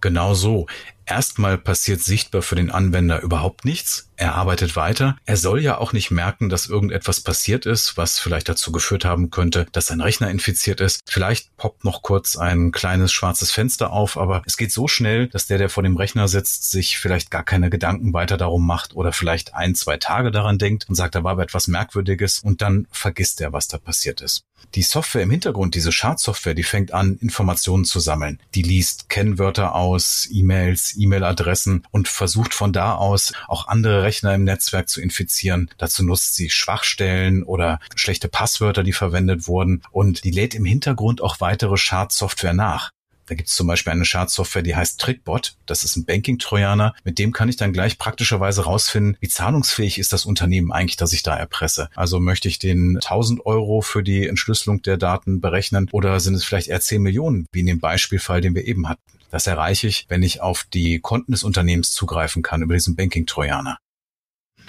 Genau 0.00 0.34
so. 0.34 0.66
Erstmal 1.08 1.56
passiert 1.56 2.02
sichtbar 2.02 2.42
für 2.42 2.54
den 2.54 2.70
Anwender 2.70 3.22
überhaupt 3.22 3.64
nichts. 3.64 4.10
Er 4.16 4.34
arbeitet 4.34 4.76
weiter. 4.76 5.16
Er 5.24 5.38
soll 5.38 5.62
ja 5.62 5.78
auch 5.78 5.94
nicht 5.94 6.10
merken, 6.10 6.50
dass 6.50 6.66
irgendetwas 6.66 7.22
passiert 7.22 7.64
ist, 7.64 7.96
was 7.96 8.18
vielleicht 8.18 8.48
dazu 8.48 8.72
geführt 8.72 9.06
haben 9.06 9.30
könnte, 9.30 9.66
dass 9.72 9.86
sein 9.86 10.02
Rechner 10.02 10.28
infiziert 10.28 10.82
ist. 10.82 11.00
Vielleicht 11.06 11.56
poppt 11.56 11.84
noch 11.84 12.02
kurz 12.02 12.36
ein 12.36 12.72
kleines 12.72 13.10
schwarzes 13.10 13.52
Fenster 13.52 13.90
auf, 13.90 14.18
aber 14.18 14.42
es 14.44 14.58
geht 14.58 14.70
so 14.70 14.86
schnell, 14.86 15.28
dass 15.28 15.46
der, 15.46 15.56
der 15.56 15.70
vor 15.70 15.82
dem 15.82 15.96
Rechner 15.96 16.28
sitzt, 16.28 16.70
sich 16.70 16.98
vielleicht 16.98 17.30
gar 17.30 17.44
keine 17.44 17.70
Gedanken 17.70 18.12
weiter 18.12 18.36
darum 18.36 18.66
macht 18.66 18.94
oder 18.94 19.12
vielleicht 19.12 19.54
ein, 19.54 19.74
zwei 19.74 19.96
Tage 19.96 20.30
daran 20.30 20.58
denkt 20.58 20.86
und 20.90 20.94
sagt, 20.94 21.14
da 21.14 21.24
war 21.24 21.32
aber 21.32 21.44
etwas 21.44 21.68
Merkwürdiges 21.68 22.40
und 22.40 22.60
dann 22.60 22.86
vergisst 22.90 23.40
er, 23.40 23.54
was 23.54 23.68
da 23.68 23.78
passiert 23.78 24.20
ist. 24.20 24.44
Die 24.74 24.82
Software 24.82 25.22
im 25.22 25.30
Hintergrund, 25.30 25.74
diese 25.74 25.92
Schadsoftware, 25.92 26.54
die 26.54 26.62
fängt 26.62 26.92
an, 26.92 27.16
Informationen 27.20 27.84
zu 27.84 28.00
sammeln. 28.00 28.40
Die 28.54 28.62
liest 28.62 29.08
Kennwörter 29.08 29.74
aus, 29.74 30.28
E-Mails, 30.30 30.94
E-Mail-Adressen 30.98 31.86
und 31.90 32.08
versucht 32.08 32.54
von 32.54 32.72
da 32.72 32.94
aus 32.94 33.32
auch 33.46 33.68
andere 33.68 34.02
Rechner 34.02 34.34
im 34.34 34.44
Netzwerk 34.44 34.88
zu 34.88 35.00
infizieren. 35.00 35.70
Dazu 35.78 36.02
nutzt 36.02 36.34
sie 36.34 36.50
Schwachstellen 36.50 37.42
oder 37.42 37.80
schlechte 37.94 38.28
Passwörter, 38.28 38.82
die 38.82 38.92
verwendet 38.92 39.46
wurden 39.46 39.82
und 39.90 40.24
die 40.24 40.30
lädt 40.30 40.54
im 40.54 40.64
Hintergrund 40.64 41.20
auch 41.20 41.40
weitere 41.40 41.76
Schadsoftware 41.76 42.54
nach. 42.54 42.92
Da 43.28 43.34
gibt 43.34 43.50
es 43.50 43.54
zum 43.54 43.66
Beispiel 43.66 43.92
eine 43.92 44.06
Schadsoftware, 44.06 44.62
die 44.62 44.74
heißt 44.74 44.98
Trickbot. 44.98 45.56
Das 45.66 45.84
ist 45.84 45.96
ein 45.96 46.06
Banking-Trojaner. 46.06 46.94
Mit 47.04 47.18
dem 47.18 47.32
kann 47.32 47.50
ich 47.50 47.56
dann 47.56 47.74
gleich 47.74 47.98
praktischerweise 47.98 48.64
rausfinden, 48.64 49.18
wie 49.20 49.28
zahlungsfähig 49.28 49.98
ist 49.98 50.14
das 50.14 50.24
Unternehmen 50.24 50.72
eigentlich, 50.72 50.96
das 50.96 51.12
ich 51.12 51.22
da 51.22 51.36
erpresse. 51.36 51.90
Also 51.94 52.20
möchte 52.20 52.48
ich 52.48 52.58
den 52.58 52.96
1000 52.96 53.44
Euro 53.44 53.82
für 53.82 54.02
die 54.02 54.26
Entschlüsselung 54.26 54.80
der 54.80 54.96
Daten 54.96 55.42
berechnen 55.42 55.88
oder 55.92 56.20
sind 56.20 56.34
es 56.34 56.44
vielleicht 56.44 56.68
eher 56.68 56.80
10 56.80 57.02
Millionen, 57.02 57.46
wie 57.52 57.60
in 57.60 57.66
dem 57.66 57.80
Beispielfall, 57.80 58.40
den 58.40 58.54
wir 58.54 58.66
eben 58.66 58.88
hatten. 58.88 59.02
Das 59.30 59.46
erreiche 59.46 59.86
ich, 59.86 60.06
wenn 60.08 60.22
ich 60.22 60.40
auf 60.40 60.64
die 60.64 61.00
Konten 61.00 61.32
des 61.32 61.44
Unternehmens 61.44 61.92
zugreifen 61.92 62.42
kann 62.42 62.62
über 62.62 62.74
diesen 62.74 62.96
Banking-Trojaner. 62.96 63.78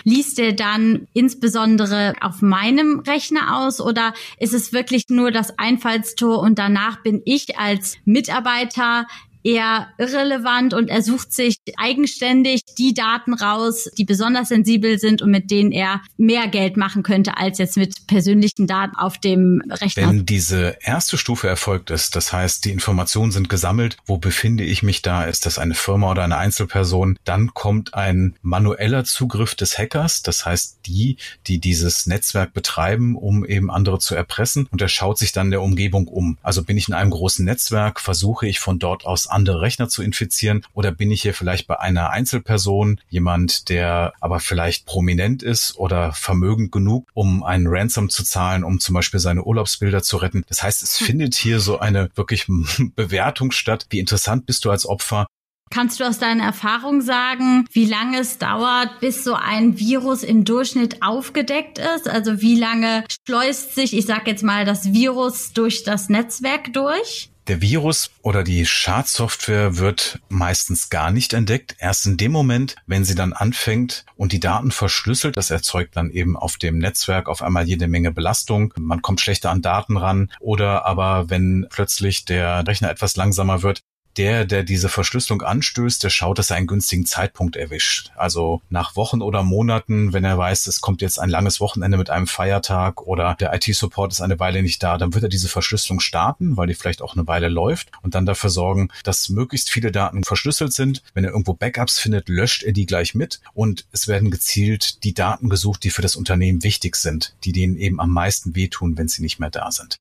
Liest 0.03 0.37
der 0.37 0.53
dann 0.53 1.07
insbesondere 1.13 2.13
auf 2.21 2.41
meinem 2.41 2.99
Rechner 2.99 3.57
aus 3.57 3.81
oder 3.81 4.13
ist 4.37 4.53
es 4.53 4.71
wirklich 4.71 5.03
nur 5.09 5.31
das 5.31 5.59
Einfallstor 5.59 6.39
und 6.39 6.57
danach 6.57 7.03
bin 7.03 7.21
ich 7.25 7.57
als 7.57 7.97
Mitarbeiter 8.05 9.07
eher 9.49 9.87
irrelevant 9.97 10.73
und 10.73 10.89
er 10.89 11.01
sucht 11.01 11.33
sich 11.33 11.57
eigenständig 11.77 12.61
die 12.77 12.93
Daten 12.93 13.33
raus, 13.33 13.89
die 13.97 14.05
besonders 14.05 14.49
sensibel 14.49 14.99
sind 14.99 15.21
und 15.21 15.31
mit 15.31 15.49
denen 15.49 15.71
er 15.71 16.01
mehr 16.17 16.47
Geld 16.47 16.77
machen 16.77 17.03
könnte 17.03 17.37
als 17.37 17.57
jetzt 17.57 17.77
mit 17.77 18.07
persönlichen 18.07 18.67
Daten 18.67 18.95
auf 18.95 19.17
dem 19.17 19.61
Rechner. 19.69 20.07
Wenn 20.07 20.25
diese 20.25 20.77
erste 20.81 21.17
Stufe 21.17 21.47
erfolgt 21.47 21.89
ist, 21.89 22.15
das 22.15 22.31
heißt, 22.31 22.65
die 22.65 22.71
Informationen 22.71 23.31
sind 23.31 23.49
gesammelt, 23.49 23.97
wo 24.05 24.17
befinde 24.17 24.63
ich 24.63 24.83
mich 24.83 25.01
da, 25.01 25.23
ist 25.23 25.45
das 25.45 25.57
eine 25.57 25.73
Firma 25.73 26.11
oder 26.11 26.23
eine 26.23 26.37
Einzelperson, 26.37 27.17
dann 27.23 27.53
kommt 27.53 27.93
ein 27.93 28.35
manueller 28.41 29.03
Zugriff 29.03 29.55
des 29.55 29.77
Hackers, 29.77 30.21
das 30.21 30.45
heißt 30.45 30.79
die, 30.85 31.17
die 31.47 31.59
dieses 31.59 32.05
Netzwerk 32.05 32.53
betreiben, 32.53 33.15
um 33.15 33.45
eben 33.45 33.71
andere 33.71 33.99
zu 33.99 34.15
erpressen 34.15 34.67
und 34.71 34.81
er 34.81 34.89
schaut 34.89 35.17
sich 35.17 35.31
dann 35.31 35.51
der 35.51 35.61
Umgebung 35.61 36.07
um. 36.07 36.37
Also 36.41 36.63
bin 36.63 36.77
ich 36.77 36.87
in 36.87 36.93
einem 36.93 37.11
großen 37.11 37.45
Netzwerk, 37.45 37.99
versuche 37.99 38.47
ich 38.47 38.59
von 38.59 38.79
dort 38.79 39.05
aus 39.05 39.27
andere 39.39 39.61
Rechner 39.61 39.89
zu 39.89 40.03
infizieren? 40.03 40.65
Oder 40.73 40.91
bin 40.91 41.11
ich 41.11 41.21
hier 41.21 41.33
vielleicht 41.33 41.67
bei 41.67 41.79
einer 41.79 42.09
Einzelperson, 42.11 42.99
jemand, 43.09 43.69
der 43.69 44.13
aber 44.19 44.39
vielleicht 44.39 44.85
prominent 44.85 45.41
ist 45.43 45.77
oder 45.77 46.11
vermögend 46.11 46.71
genug, 46.71 47.07
um 47.13 47.43
einen 47.43 47.67
Ransom 47.67 48.09
zu 48.09 48.23
zahlen, 48.23 48.63
um 48.63 48.79
zum 48.79 48.95
Beispiel 48.95 49.19
seine 49.19 49.43
Urlaubsbilder 49.43 50.03
zu 50.03 50.17
retten? 50.17 50.43
Das 50.47 50.61
heißt, 50.61 50.83
es 50.83 50.97
findet 51.09 51.35
hier 51.35 51.59
so 51.59 51.79
eine 51.79 52.09
wirklich 52.15 52.47
Bewertung 52.95 53.51
statt. 53.51 53.87
Wie 53.89 53.99
interessant 53.99 54.45
bist 54.45 54.65
du 54.65 54.71
als 54.71 54.85
Opfer? 54.85 55.27
Kannst 55.71 55.99
du 55.99 56.03
aus 56.03 56.17
deiner 56.17 56.45
Erfahrung 56.45 57.01
sagen, 57.01 57.67
wie 57.71 57.85
lange 57.85 58.19
es 58.19 58.39
dauert, 58.39 58.99
bis 59.01 59.23
so 59.23 59.35
ein 59.35 59.77
Virus 59.77 60.23
im 60.23 60.43
Durchschnitt 60.43 61.03
aufgedeckt 61.03 61.77
ist? 61.77 62.09
Also 62.09 62.41
wie 62.41 62.55
lange 62.55 63.03
schleust 63.27 63.75
sich, 63.75 63.95
ich 63.95 64.07
sage 64.07 64.31
jetzt 64.31 64.43
mal, 64.43 64.65
das 64.65 64.93
Virus 64.93 65.53
durch 65.53 65.83
das 65.83 66.09
Netzwerk 66.09 66.73
durch? 66.73 67.29
Der 67.49 67.61
Virus 67.61 68.11
oder 68.21 68.43
die 68.43 68.63
Schadsoftware 68.63 69.77
wird 69.77 70.19
meistens 70.29 70.91
gar 70.91 71.09
nicht 71.09 71.33
entdeckt. 71.33 71.75
Erst 71.79 72.05
in 72.05 72.15
dem 72.15 72.31
Moment, 72.31 72.75
wenn 72.85 73.03
sie 73.03 73.15
dann 73.15 73.33
anfängt 73.33 74.05
und 74.15 74.33
die 74.33 74.39
Daten 74.39 74.69
verschlüsselt, 74.69 75.35
das 75.35 75.49
erzeugt 75.49 75.97
dann 75.97 76.11
eben 76.11 76.37
auf 76.37 76.57
dem 76.57 76.77
Netzwerk 76.77 77.27
auf 77.27 77.41
einmal 77.41 77.67
jede 77.67 77.87
Menge 77.87 78.11
Belastung. 78.11 78.71
Man 78.77 79.01
kommt 79.01 79.19
schlechter 79.19 79.49
an 79.49 79.63
Daten 79.63 79.97
ran 79.97 80.31
oder 80.39 80.85
aber 80.85 81.31
wenn 81.31 81.65
plötzlich 81.71 82.23
der 82.23 82.67
Rechner 82.67 82.91
etwas 82.91 83.15
langsamer 83.15 83.63
wird, 83.63 83.81
der, 84.17 84.45
der 84.45 84.63
diese 84.63 84.89
Verschlüsselung 84.89 85.41
anstößt, 85.41 86.03
der 86.03 86.09
schaut, 86.09 86.39
dass 86.39 86.49
er 86.49 86.57
einen 86.57 86.67
günstigen 86.67 87.05
Zeitpunkt 87.05 87.55
erwischt. 87.55 88.11
Also 88.15 88.61
nach 88.69 88.95
Wochen 88.95 89.21
oder 89.21 89.43
Monaten, 89.43 90.13
wenn 90.13 90.23
er 90.23 90.37
weiß, 90.37 90.67
es 90.67 90.81
kommt 90.81 91.01
jetzt 91.01 91.19
ein 91.19 91.29
langes 91.29 91.59
Wochenende 91.59 91.97
mit 91.97 92.09
einem 92.09 92.27
Feiertag 92.27 93.01
oder 93.01 93.35
der 93.39 93.53
IT-Support 93.53 94.11
ist 94.11 94.21
eine 94.21 94.39
Weile 94.39 94.61
nicht 94.61 94.83
da, 94.83 94.97
dann 94.97 95.13
wird 95.13 95.23
er 95.23 95.29
diese 95.29 95.47
Verschlüsselung 95.47 95.99
starten, 95.99 96.57
weil 96.57 96.67
die 96.67 96.73
vielleicht 96.73 97.01
auch 97.01 97.15
eine 97.15 97.27
Weile 97.27 97.49
läuft 97.49 97.91
und 98.01 98.15
dann 98.15 98.25
dafür 98.25 98.49
sorgen, 98.49 98.89
dass 99.03 99.29
möglichst 99.29 99.69
viele 99.69 99.91
Daten 99.91 100.23
verschlüsselt 100.23 100.73
sind. 100.73 101.01
Wenn 101.13 101.23
er 101.23 101.31
irgendwo 101.31 101.53
Backups 101.53 101.99
findet, 101.99 102.29
löscht 102.29 102.63
er 102.63 102.73
die 102.73 102.85
gleich 102.85 103.15
mit 103.15 103.39
und 103.53 103.85
es 103.91 104.07
werden 104.07 104.31
gezielt 104.31 105.03
die 105.03 105.13
Daten 105.13 105.49
gesucht, 105.49 105.83
die 105.83 105.91
für 105.91 106.01
das 106.01 106.15
Unternehmen 106.15 106.63
wichtig 106.63 106.95
sind, 106.95 107.35
die 107.43 107.51
denen 107.51 107.77
eben 107.77 107.99
am 107.99 108.11
meisten 108.11 108.55
wehtun, 108.55 108.97
wenn 108.97 109.07
sie 109.07 109.21
nicht 109.21 109.39
mehr 109.39 109.49
da 109.49 109.71
sind 109.71 109.99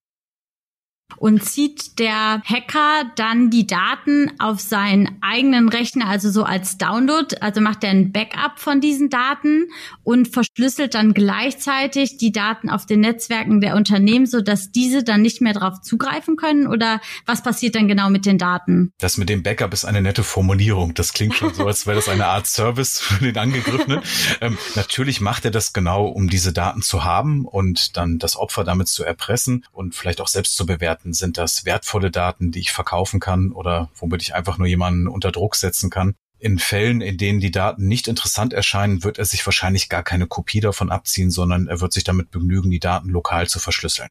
und 1.17 1.43
zieht 1.43 1.99
der 1.99 2.43
Hacker 2.45 3.11
dann 3.17 3.51
die 3.51 3.67
Daten 3.67 4.31
auf 4.39 4.61
seinen 4.61 5.19
eigenen 5.21 5.69
Rechner, 5.69 6.07
also 6.07 6.31
so 6.31 6.45
als 6.45 6.79
Download, 6.79 7.37
also 7.41 7.61
macht 7.61 7.83
er 7.85 7.91
ein 7.91 8.13
Backup 8.13 8.59
von 8.59 8.81
diesen 8.81 9.11
Daten 9.11 9.67
und 10.05 10.29
verschlüsselt 10.29 10.95
dann 10.95 11.15
gleichzeitig 11.15 12.19
die 12.19 12.33
Daten 12.33 12.71
auf 12.71 12.87
den 12.87 13.01
Netzwerken 13.01 13.61
der 13.61 13.75
Unternehmen, 13.75 14.27
so 14.27 14.41
dass 14.41 14.71
diese 14.71 15.03
dann 15.03 15.23
nicht 15.23 15.41
mehr 15.41 15.55
darauf 15.55 15.81
zugreifen 15.81 16.37
können 16.37 16.67
oder 16.67 17.01
was 17.27 17.43
passiert 17.43 17.75
dann 17.75 17.89
genau 17.89 18.11
mit 18.11 18.27
den 18.27 18.39
Daten? 18.39 18.93
Das 18.99 19.17
mit 19.17 19.29
dem 19.29 19.43
Backup 19.43 19.73
ist 19.73 19.85
eine 19.85 20.03
nette 20.03 20.23
Formulierung. 20.23 20.95
Das 20.95 21.13
klingt 21.13 21.35
schon 21.35 21.55
so, 21.55 21.67
als 21.67 21.87
wäre 21.87 21.97
das 21.97 22.09
eine 22.09 22.27
Art 22.27 22.47
Service 22.47 23.01
für 23.01 23.25
den 23.25 23.37
Angegriffenen. 23.37 24.01
ähm, 24.41 24.59
natürlich 24.75 25.21
macht 25.21 25.45
er 25.45 25.51
das 25.51 25.73
genau, 25.73 26.07
um 26.07 26.29
diese 26.29 26.53
Daten 26.53 26.83
zu 26.83 27.05
haben 27.05 27.45
und 27.45 27.97
dann 27.97 28.19
das 28.19 28.37
Opfer 28.37 28.65
damit 28.65 28.89
zu 28.89 29.05
erpressen 29.05 29.65
und 29.73 29.95
vielleicht 29.95 30.21
auch 30.21 30.29
selbst 30.29 30.57
zu 30.57 30.67
bewerten 30.67 30.98
Daten? 30.99 31.13
Sind 31.13 31.39
das 31.39 31.65
wertvolle 31.65 32.11
Daten, 32.11 32.51
die 32.51 32.61
ich 32.61 32.73
verkaufen 32.73 33.21
kann 33.21 33.53
oder 33.53 33.91
womit 33.95 34.23
ich 34.23 34.35
einfach 34.35 34.59
nur 34.59 34.67
jemanden 34.67 35.09
unter 35.09 35.33
Druck 35.33 35.57
setzen 35.57 35.91
kann? 35.91 36.15
In 36.41 36.59
Fällen, 36.59 37.01
in 37.01 37.17
denen 37.17 37.41
die 37.41 37.51
Daten 37.51 37.89
nicht 37.89 38.07
interessant 38.07 38.53
erscheinen, 38.53 39.03
wird 39.03 39.19
er 39.19 39.25
sich 39.25 39.45
wahrscheinlich 39.45 39.89
gar 39.89 40.05
keine 40.05 40.27
Kopie 40.27 40.61
davon 40.61 40.91
abziehen, 40.91 41.31
sondern 41.31 41.67
er 41.67 41.81
wird 41.81 41.93
sich 41.93 42.05
damit 42.05 42.31
begnügen, 42.31 42.71
die 42.71 42.79
Daten 42.79 43.09
lokal 43.09 43.49
zu 43.49 43.59
verschlüsseln. 43.59 44.09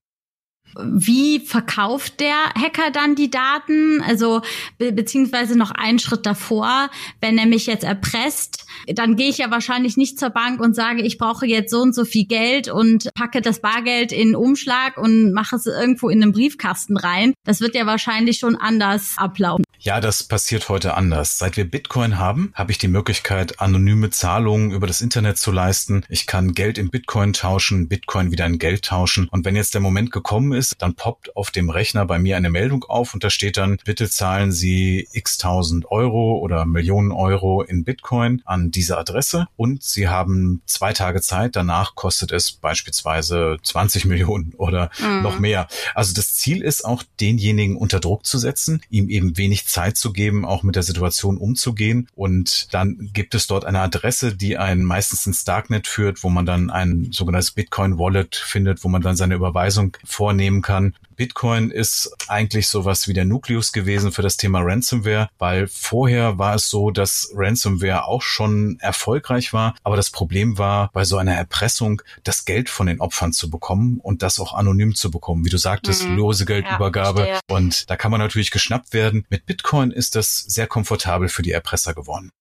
Wie 0.75 1.39
verkauft 1.39 2.19
der 2.19 2.35
Hacker 2.55 2.91
dann 2.91 3.15
die 3.15 3.31
Daten? 3.31 4.01
Also 4.01 4.41
be 4.77 4.91
beziehungsweise 4.91 5.57
noch 5.57 5.71
einen 5.71 5.99
Schritt 5.99 6.25
davor, 6.25 6.89
wenn 7.21 7.37
er 7.37 7.45
mich 7.45 7.65
jetzt 7.65 7.83
erpresst, 7.83 8.65
dann 8.87 9.15
gehe 9.15 9.29
ich 9.29 9.39
ja 9.39 9.51
wahrscheinlich 9.51 9.97
nicht 9.97 10.19
zur 10.19 10.29
Bank 10.29 10.59
und 10.59 10.75
sage, 10.75 11.01
ich 11.01 11.17
brauche 11.17 11.45
jetzt 11.45 11.71
so 11.71 11.81
und 11.81 11.95
so 11.95 12.05
viel 12.05 12.25
Geld 12.25 12.69
und 12.69 13.09
packe 13.15 13.41
das 13.41 13.59
Bargeld 13.59 14.11
in 14.11 14.35
Umschlag 14.35 14.97
und 14.97 15.33
mache 15.33 15.55
es 15.55 15.65
irgendwo 15.65 16.09
in 16.09 16.21
einen 16.21 16.31
Briefkasten 16.31 16.97
rein. 16.97 17.33
Das 17.45 17.61
wird 17.61 17.75
ja 17.75 17.85
wahrscheinlich 17.85 18.39
schon 18.39 18.55
anders 18.55 19.13
ablaufen. 19.17 19.63
Ja, 19.79 20.01
das 20.01 20.23
passiert 20.23 20.69
heute 20.69 20.95
anders. 20.95 21.37
Seit 21.37 21.55
wir 21.55 21.69
Bitcoin 21.69 22.17
haben, 22.17 22.51
habe 22.55 22.71
ich 22.71 22.79
die 22.79 22.87
Möglichkeit, 22.87 23.61
anonyme 23.61 24.09
Zahlungen 24.09 24.71
über 24.71 24.87
das 24.87 25.01
Internet 25.01 25.37
zu 25.37 25.51
leisten. 25.51 26.03
Ich 26.09 26.25
kann 26.25 26.53
Geld 26.53 26.77
in 26.79 26.89
Bitcoin 26.89 27.33
tauschen, 27.33 27.87
Bitcoin 27.87 28.31
wieder 28.31 28.45
in 28.47 28.57
Geld 28.57 28.85
tauschen. 28.85 29.27
Und 29.29 29.45
wenn 29.45 29.55
jetzt 29.55 29.75
der 29.75 29.81
Moment 29.81 30.11
gekommen 30.11 30.51
ist, 30.51 30.56
dann 30.77 30.95
poppt 30.95 31.35
auf 31.35 31.51
dem 31.51 31.69
Rechner 31.69 32.05
bei 32.05 32.19
mir 32.19 32.37
eine 32.37 32.49
Meldung 32.49 32.83
auf 32.85 33.13
und 33.13 33.23
da 33.23 33.29
steht 33.29 33.57
dann, 33.57 33.77
bitte 33.85 34.09
zahlen 34.09 34.51
Sie 34.51 35.07
x 35.13 35.37
tausend 35.37 35.91
Euro 35.91 36.37
oder 36.39 36.65
Millionen 36.65 37.11
Euro 37.11 37.61
in 37.61 37.83
Bitcoin 37.83 38.41
an 38.45 38.71
diese 38.71 38.97
Adresse 38.97 39.47
und 39.55 39.83
Sie 39.83 40.07
haben 40.07 40.61
zwei 40.65 40.93
Tage 40.93 41.21
Zeit. 41.21 41.55
Danach 41.55 41.95
kostet 41.95 42.31
es 42.31 42.51
beispielsweise 42.51 43.57
20 43.61 44.05
Millionen 44.05 44.53
oder 44.57 44.89
mhm. 44.99 45.21
noch 45.21 45.39
mehr. 45.39 45.67
Also 45.93 46.13
das 46.13 46.35
Ziel 46.35 46.61
ist 46.61 46.85
auch, 46.85 47.03
denjenigen 47.19 47.77
unter 47.77 47.99
Druck 47.99 48.25
zu 48.25 48.37
setzen, 48.37 48.81
ihm 48.89 49.09
eben 49.09 49.37
wenig 49.37 49.67
Zeit 49.67 49.97
zu 49.97 50.13
geben, 50.13 50.45
auch 50.45 50.63
mit 50.63 50.75
der 50.75 50.83
Situation 50.83 51.37
umzugehen. 51.37 52.07
Und 52.15 52.73
dann 52.73 53.09
gibt 53.13 53.35
es 53.35 53.47
dort 53.47 53.65
eine 53.65 53.81
Adresse, 53.81 54.35
die 54.35 54.57
einen 54.57 54.83
meistens 54.83 55.25
ins 55.25 55.43
Darknet 55.43 55.87
führt, 55.87 56.23
wo 56.23 56.29
man 56.29 56.45
dann 56.45 56.69
ein 56.69 57.09
sogenanntes 57.11 57.51
Bitcoin 57.51 57.97
Wallet 57.97 58.35
findet, 58.35 58.83
wo 58.83 58.87
man 58.87 59.01
dann 59.01 59.15
seine 59.15 59.35
Überweisung 59.35 59.95
vornehmen 60.03 60.46
kann. 60.61 60.95
Bitcoin 61.15 61.71
ist 61.71 62.11
eigentlich 62.27 62.67
sowas 62.67 63.07
wie 63.07 63.13
der 63.13 63.25
Nukleus 63.25 63.71
gewesen 63.71 64.11
für 64.11 64.21
das 64.21 64.37
Thema 64.37 64.61
Ransomware, 64.61 65.29
weil 65.39 65.67
vorher 65.67 66.37
war 66.37 66.55
es 66.55 66.69
so, 66.69 66.91
dass 66.91 67.31
Ransomware 67.33 68.05
auch 68.05 68.21
schon 68.21 68.77
erfolgreich 68.79 69.51
war, 69.51 69.75
aber 69.83 69.95
das 69.95 70.11
Problem 70.11 70.57
war, 70.57 70.89
bei 70.93 71.03
so 71.03 71.17
einer 71.17 71.33
Erpressung 71.33 72.01
das 72.23 72.45
Geld 72.45 72.69
von 72.69 72.87
den 72.87 73.01
Opfern 73.01 73.33
zu 73.33 73.49
bekommen 73.49 73.99
und 74.01 74.21
das 74.21 74.39
auch 74.39 74.53
anonym 74.53 74.95
zu 74.95 75.11
bekommen. 75.11 75.43
Wie 75.43 75.49
du 75.49 75.57
sagtest, 75.57 76.07
mhm. 76.07 76.17
lose 76.17 76.45
Geldübergabe. 76.45 77.27
Ja, 77.27 77.39
und 77.49 77.89
da 77.89 77.95
kann 77.95 78.11
man 78.11 78.19
natürlich 78.19 78.51
geschnappt 78.51 78.93
werden. 78.93 79.25
Mit 79.29 79.45
Bitcoin 79.45 79.91
ist 79.91 80.15
das 80.15 80.37
sehr 80.37 80.67
komfortabel 80.67 81.29
für 81.29 81.41
die 81.41 81.51
Erpresser 81.51 81.93
geworden. 81.93 82.31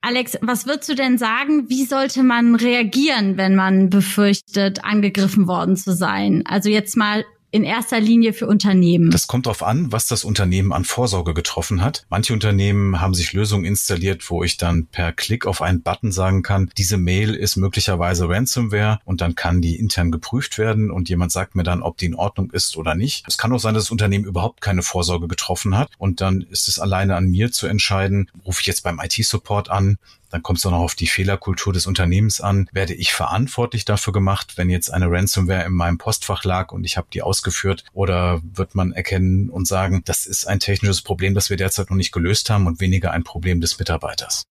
Alex, 0.00 0.38
was 0.42 0.66
würdest 0.66 0.88
du 0.88 0.94
denn 0.94 1.18
sagen, 1.18 1.68
wie 1.68 1.84
sollte 1.84 2.22
man 2.22 2.54
reagieren, 2.54 3.36
wenn 3.36 3.56
man 3.56 3.90
befürchtet, 3.90 4.84
angegriffen 4.84 5.48
worden 5.48 5.76
zu 5.76 5.92
sein? 5.92 6.44
Also 6.46 6.68
jetzt 6.68 6.96
mal 6.96 7.24
in 7.50 7.64
erster 7.64 8.00
Linie 8.00 8.32
für 8.32 8.46
Unternehmen? 8.46 9.10
Das 9.10 9.26
kommt 9.26 9.46
darauf 9.46 9.62
an, 9.62 9.90
was 9.90 10.06
das 10.06 10.24
Unternehmen 10.24 10.72
an 10.72 10.84
Vorsorge 10.84 11.34
getroffen 11.34 11.82
hat. 11.82 12.04
Manche 12.10 12.32
Unternehmen 12.32 13.00
haben 13.00 13.14
sich 13.14 13.32
Lösungen 13.32 13.64
installiert, 13.64 14.28
wo 14.30 14.44
ich 14.44 14.56
dann 14.56 14.86
per 14.86 15.12
Klick 15.12 15.46
auf 15.46 15.62
einen 15.62 15.82
Button 15.82 16.12
sagen 16.12 16.42
kann, 16.42 16.70
diese 16.76 16.98
Mail 16.98 17.34
ist 17.34 17.56
möglicherweise 17.56 18.28
Ransomware 18.28 19.00
und 19.04 19.20
dann 19.20 19.34
kann 19.34 19.62
die 19.62 19.76
intern 19.76 20.10
geprüft 20.10 20.58
werden 20.58 20.90
und 20.90 21.08
jemand 21.08 21.32
sagt 21.32 21.54
mir 21.54 21.62
dann, 21.62 21.82
ob 21.82 21.96
die 21.96 22.06
in 22.06 22.14
Ordnung 22.14 22.50
ist 22.50 22.76
oder 22.76 22.94
nicht. 22.94 23.24
Es 23.26 23.38
kann 23.38 23.52
auch 23.52 23.60
sein, 23.60 23.74
dass 23.74 23.84
das 23.84 23.90
Unternehmen 23.90 24.24
überhaupt 24.24 24.60
keine 24.60 24.82
Vorsorge 24.82 25.28
getroffen 25.28 25.76
hat 25.76 25.90
und 25.98 26.20
dann 26.20 26.42
ist 26.42 26.68
es 26.68 26.78
alleine 26.78 27.16
an 27.16 27.30
mir 27.30 27.50
zu 27.50 27.66
entscheiden, 27.66 28.30
rufe 28.44 28.60
ich 28.60 28.66
jetzt 28.66 28.82
beim 28.82 29.00
IT-Support 29.00 29.70
an, 29.70 29.98
dann 30.30 30.42
kommt 30.42 30.58
es 30.58 30.66
auch 30.66 30.70
noch 30.70 30.80
auf 30.80 30.94
die 30.94 31.06
Fehlerkultur 31.06 31.72
des 31.72 31.86
Unternehmens 31.86 32.40
an. 32.40 32.68
Werde 32.72 32.94
ich 32.94 33.12
verantwortlich 33.12 33.84
dafür 33.84 34.12
gemacht, 34.12 34.54
wenn 34.56 34.70
jetzt 34.70 34.92
eine 34.92 35.10
Ransomware 35.10 35.64
in 35.64 35.72
meinem 35.72 35.98
Postfach 35.98 36.44
lag 36.44 36.72
und 36.72 36.84
ich 36.84 36.96
habe 36.96 37.08
die 37.12 37.22
ausgeführt? 37.22 37.84
Oder 37.92 38.40
wird 38.42 38.74
man 38.74 38.92
erkennen 38.92 39.48
und 39.50 39.66
sagen, 39.66 40.02
das 40.04 40.26
ist 40.26 40.46
ein 40.46 40.60
technisches 40.60 41.02
Problem, 41.02 41.34
das 41.34 41.50
wir 41.50 41.56
derzeit 41.56 41.90
noch 41.90 41.96
nicht 41.96 42.12
gelöst 42.12 42.50
haben 42.50 42.66
und 42.66 42.80
weniger 42.80 43.12
ein 43.12 43.24
Problem 43.24 43.60
des 43.60 43.78
Mitarbeiters? 43.78 44.44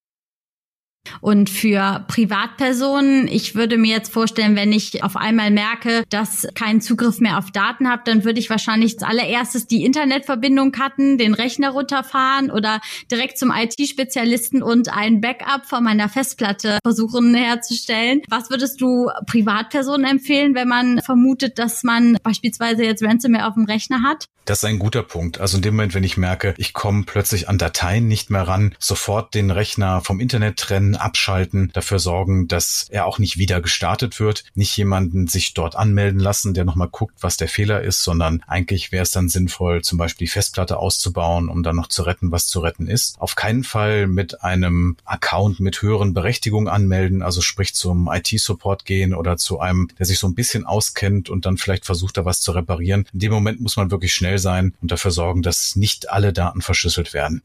Und 1.22 1.50
für 1.50 2.06
Privatpersonen, 2.08 3.28
ich 3.28 3.56
würde 3.56 3.78
mir 3.78 3.96
jetzt 3.96 4.12
vorstellen, 4.12 4.56
wenn 4.56 4.72
ich 4.72 5.04
auf 5.04 5.16
einmal 5.16 5.52
merke, 5.52 6.04
dass 6.10 6.48
keinen 6.56 6.82
Zugriff 6.82 7.20
mehr 7.20 7.38
auf 7.38 7.52
Daten 7.52 7.90
habe, 7.90 8.02
dann 8.06 8.24
würde 8.24 8.40
ich 8.40 8.50
wahrscheinlich 8.50 8.96
als 8.96 9.04
allererstes 9.04 9.68
die 9.68 9.86
Internetverbindung 9.86 10.72
cutten, 10.72 11.18
den 11.18 11.34
Rechner 11.34 11.70
runterfahren 11.70 12.52
oder 12.52 12.82
direkt 13.12 13.38
zum 13.38 13.52
IT-Spezialisten 13.52 14.64
und 14.64 14.90
ein 14.90 15.22
Backup 15.22 15.66
von 15.66 15.84
meiner 15.84 16.10
Festplatte 16.10 16.80
versuchen 16.84 17.34
herzustellen. 17.36 18.22
Was 18.30 18.50
würdest 18.50 18.82
du 18.82 19.10
Privatpersonen 19.26 20.06
empfehlen, 20.06 20.56
wenn 20.56 20.68
man 20.68 21.00
vermutet, 21.02 21.60
dass 21.60 21.84
man 21.84 22.18
beispielsweise 22.24 22.84
jetzt 22.84 23.04
Ransomware 23.04 23.48
auf 23.48 23.54
dem 23.54 23.66
Rechner 23.66 24.04
hat? 24.04 24.28
Das 24.48 24.60
ist 24.60 24.64
ein 24.64 24.80
guter 24.80 25.04
Punkt. 25.04 25.42
Also 25.42 25.58
in 25.58 25.62
dem 25.62 25.76
Moment, 25.76 25.94
wenn 25.94 26.06
ich 26.06 26.16
merke, 26.16 26.54
ich 26.58 26.72
komme 26.74 27.04
plötzlich 27.06 27.50
an 27.50 27.58
Dateien 27.58 28.08
nicht 28.08 28.30
mehr 28.30 28.48
ran, 28.48 28.74
sofort 28.80 29.36
den 29.36 29.52
Rechner 29.52 30.00
vom 30.00 30.22
Internet 30.22 30.58
trennen, 30.58 30.96
abschalten, 30.98 31.72
dafür 31.74 32.00
sorgen, 32.00 32.48
dass 32.48 32.88
er 32.89 33.06
auch 33.06 33.20
nicht 33.20 33.38
wieder 33.38 33.62
gestartet 33.62 34.20
wird, 34.20 34.44
nicht 34.56 34.75
jemanden 34.77 35.27
sich 35.27 35.54
dort 35.54 35.75
anmelden 35.75 36.20
lassen, 36.20 36.54
der 36.54 36.66
nochmal 36.66 36.89
guckt, 36.89 37.16
was 37.22 37.38
der 37.38 37.48
Fehler 37.48 37.82
ist, 37.82 38.04
sondern 38.04 38.44
eigentlich 38.48 38.92
wäre 38.92 39.04
es 39.04 39.12
dann 39.12 39.30
sinnvoll, 39.30 39.82
zum 39.82 39.98
Beispiel 39.98 40.27
die 40.27 40.32
Festplatte 40.32 40.77
auszubauen, 40.77 41.50
um 41.50 41.63
dann 41.63 41.75
noch 41.75 41.88
zu 41.88 42.04
retten, 42.04 42.32
was 42.32 42.48
zu 42.48 42.60
retten 42.60 42.88
ist. 42.88 43.16
Auf 43.20 43.36
keinen 43.36 43.63
Fall 43.63 44.08
mit 44.08 44.44
einem 44.44 44.98
Account 45.06 45.60
mit 45.60 45.82
höheren 45.82 46.13
Berechtigungen 46.13 46.68
anmelden, 46.68 47.22
also 47.22 47.42
sprich 47.42 47.74
zum 47.74 48.10
IT-Support 48.12 48.86
gehen 48.86 49.13
oder 49.13 49.38
zu 49.38 49.60
einem, 49.60 49.89
der 49.98 50.06
sich 50.06 50.20
so 50.20 50.27
ein 50.27 50.36
bisschen 50.36 50.66
auskennt 50.66 51.30
und 51.30 51.46
dann 51.46 51.58
vielleicht 51.58 51.86
versucht, 51.86 52.18
da 52.18 52.25
was 52.25 52.42
zu 52.42 52.51
reparieren. 52.51 53.06
In 53.13 53.20
dem 53.20 53.32
Moment 53.32 53.62
muss 53.62 53.77
man 53.77 53.92
wirklich 53.92 54.13
schnell 54.13 54.38
sein 54.38 54.74
und 54.82 54.92
dafür 54.92 55.12
sorgen, 55.12 55.42
dass 55.42 55.75
nicht 55.75 56.10
alle 56.10 56.34
Daten 56.34 56.62
verschlüsselt 56.62 57.13
werden. 57.13 57.42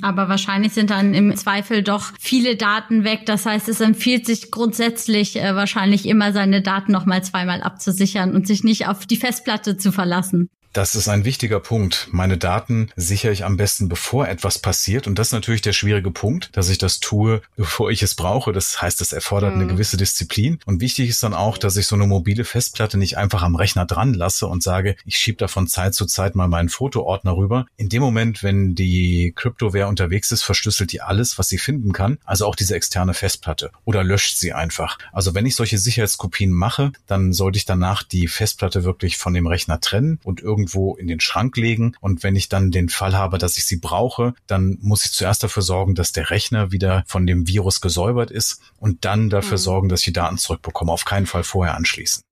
Aber 0.00 0.28
wahrscheinlich 0.28 0.72
sind 0.72 0.90
dann 0.90 1.14
im 1.14 1.36
Zweifel 1.36 1.82
doch 1.82 2.12
viele 2.18 2.56
Daten 2.56 3.04
weg. 3.04 3.26
Das 3.26 3.46
heißt, 3.46 3.68
es 3.68 3.80
empfiehlt 3.80 4.26
sich 4.26 4.50
grundsätzlich 4.50 5.36
äh, 5.36 5.54
wahrscheinlich 5.54 6.06
immer 6.06 6.32
seine 6.32 6.62
Daten 6.62 6.92
nochmal 6.92 7.22
zweimal 7.22 7.62
abzusichern 7.62 8.34
und 8.34 8.46
sich 8.46 8.64
nicht 8.64 8.88
auf 8.88 9.06
die 9.06 9.16
Festplatte 9.16 9.76
zu 9.76 9.92
verlassen. 9.92 10.48
Das 10.72 10.94
ist 10.94 11.08
ein 11.08 11.26
wichtiger 11.26 11.60
Punkt. 11.60 12.08
Meine 12.12 12.38
Daten 12.38 12.90
sichere 12.96 13.30
ich 13.30 13.44
am 13.44 13.58
besten, 13.58 13.90
bevor 13.90 14.26
etwas 14.26 14.58
passiert. 14.58 15.06
Und 15.06 15.18
das 15.18 15.28
ist 15.28 15.32
natürlich 15.32 15.60
der 15.60 15.74
schwierige 15.74 16.10
Punkt, 16.10 16.48
dass 16.56 16.70
ich 16.70 16.78
das 16.78 16.98
tue, 16.98 17.42
bevor 17.56 17.90
ich 17.90 18.02
es 18.02 18.14
brauche. 18.14 18.52
Das 18.52 18.80
heißt, 18.80 19.02
es 19.02 19.12
erfordert 19.12 19.54
mhm. 19.54 19.60
eine 19.60 19.70
gewisse 19.70 19.98
Disziplin. 19.98 20.60
Und 20.64 20.80
wichtig 20.80 21.10
ist 21.10 21.22
dann 21.22 21.34
auch, 21.34 21.58
dass 21.58 21.76
ich 21.76 21.86
so 21.86 21.94
eine 21.94 22.06
mobile 22.06 22.44
Festplatte 22.44 22.96
nicht 22.96 23.18
einfach 23.18 23.42
am 23.42 23.54
Rechner 23.54 23.84
dran 23.84 24.14
lasse 24.14 24.46
und 24.46 24.62
sage, 24.62 24.96
ich 25.04 25.18
schiebe 25.18 25.36
da 25.36 25.46
von 25.46 25.66
Zeit 25.66 25.94
zu 25.94 26.06
Zeit 26.06 26.34
mal 26.34 26.48
meinen 26.48 26.70
Fotoordner 26.70 27.36
rüber. 27.36 27.66
In 27.76 27.90
dem 27.90 28.00
Moment, 28.00 28.42
wenn 28.42 28.74
die 28.74 29.34
Kryptoware 29.36 29.88
unterwegs 29.88 30.32
ist, 30.32 30.42
verschlüsselt 30.42 30.92
die 30.92 31.02
alles, 31.02 31.38
was 31.38 31.50
sie 31.50 31.58
finden 31.58 31.92
kann. 31.92 32.16
Also 32.24 32.46
auch 32.46 32.56
diese 32.56 32.74
externe 32.74 33.12
Festplatte. 33.12 33.72
Oder 33.84 34.04
löscht 34.04 34.38
sie 34.38 34.54
einfach. 34.54 34.96
Also 35.12 35.34
wenn 35.34 35.44
ich 35.44 35.54
solche 35.54 35.76
Sicherheitskopien 35.76 36.50
mache, 36.50 36.92
dann 37.06 37.34
sollte 37.34 37.58
ich 37.58 37.66
danach 37.66 38.02
die 38.02 38.26
Festplatte 38.26 38.84
wirklich 38.84 39.18
von 39.18 39.34
dem 39.34 39.46
Rechner 39.46 39.78
trennen 39.78 40.18
und 40.24 40.40
irgendwie 40.40 40.61
irgendwo 40.62 40.94
in 40.94 41.08
den 41.08 41.20
Schrank 41.20 41.56
legen. 41.56 41.96
Und 42.00 42.22
wenn 42.22 42.36
ich 42.36 42.48
dann 42.48 42.70
den 42.70 42.88
Fall 42.88 43.16
habe, 43.16 43.38
dass 43.38 43.58
ich 43.58 43.66
sie 43.66 43.78
brauche, 43.78 44.34
dann 44.46 44.78
muss 44.80 45.04
ich 45.04 45.12
zuerst 45.12 45.42
dafür 45.42 45.62
sorgen, 45.62 45.94
dass 45.94 46.12
der 46.12 46.30
Rechner 46.30 46.70
wieder 46.70 47.04
von 47.06 47.26
dem 47.26 47.48
Virus 47.48 47.80
gesäubert 47.80 48.30
ist 48.30 48.60
und 48.78 49.04
dann 49.04 49.28
dafür 49.28 49.58
mhm. 49.58 49.62
sorgen, 49.62 49.88
dass 49.88 50.00
ich 50.00 50.06
die 50.06 50.12
Daten 50.12 50.38
zurückbekomme. 50.38 50.92
Auf 50.92 51.04
keinen 51.04 51.26
Fall 51.26 51.42
vorher 51.42 51.76
anschließen. 51.76 52.22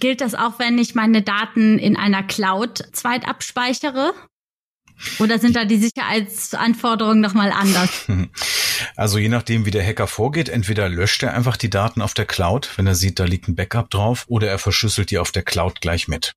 Gilt 0.00 0.20
das 0.20 0.34
auch, 0.34 0.58
wenn 0.58 0.78
ich 0.78 0.94
meine 0.94 1.22
Daten 1.22 1.78
in 1.78 1.96
einer 1.96 2.22
Cloud 2.22 2.88
zweit 2.92 3.26
abspeichere? 3.26 4.12
Oder 5.18 5.38
sind 5.38 5.54
da 5.54 5.64
die 5.64 5.78
Sicherheitsanforderungen 5.78 7.20
nochmal 7.20 7.52
anders? 7.52 8.06
Also 8.94 9.18
je 9.18 9.28
nachdem, 9.28 9.66
wie 9.66 9.70
der 9.72 9.84
Hacker 9.84 10.06
vorgeht, 10.06 10.48
entweder 10.48 10.88
löscht 10.88 11.22
er 11.22 11.34
einfach 11.34 11.56
die 11.56 11.70
Daten 11.70 12.00
auf 12.00 12.14
der 12.14 12.26
Cloud, 12.26 12.70
wenn 12.76 12.86
er 12.86 12.94
sieht, 12.94 13.18
da 13.18 13.24
liegt 13.24 13.48
ein 13.48 13.56
Backup 13.56 13.90
drauf, 13.90 14.24
oder 14.28 14.48
er 14.48 14.58
verschlüsselt 14.58 15.10
die 15.10 15.18
auf 15.18 15.32
der 15.32 15.42
Cloud 15.42 15.80
gleich 15.80 16.08
mit. 16.08 16.32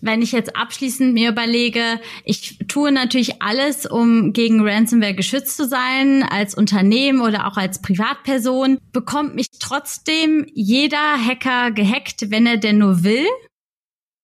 Wenn 0.00 0.20
ich 0.20 0.32
jetzt 0.32 0.54
abschließend 0.54 1.14
mir 1.14 1.30
überlege, 1.30 2.00
ich 2.24 2.58
tue 2.68 2.92
natürlich 2.92 3.40
alles, 3.40 3.86
um 3.86 4.32
gegen 4.32 4.60
Ransomware 4.60 5.14
geschützt 5.14 5.56
zu 5.56 5.66
sein, 5.66 6.22
als 6.22 6.54
Unternehmen 6.54 7.20
oder 7.20 7.46
auch 7.46 7.56
als 7.56 7.80
Privatperson, 7.80 8.78
bekommt 8.92 9.34
mich 9.34 9.46
trotzdem 9.58 10.46
jeder 10.52 11.24
Hacker 11.24 11.70
gehackt, 11.70 12.30
wenn 12.30 12.46
er 12.46 12.58
denn 12.58 12.78
nur 12.78 13.02
will? 13.02 13.26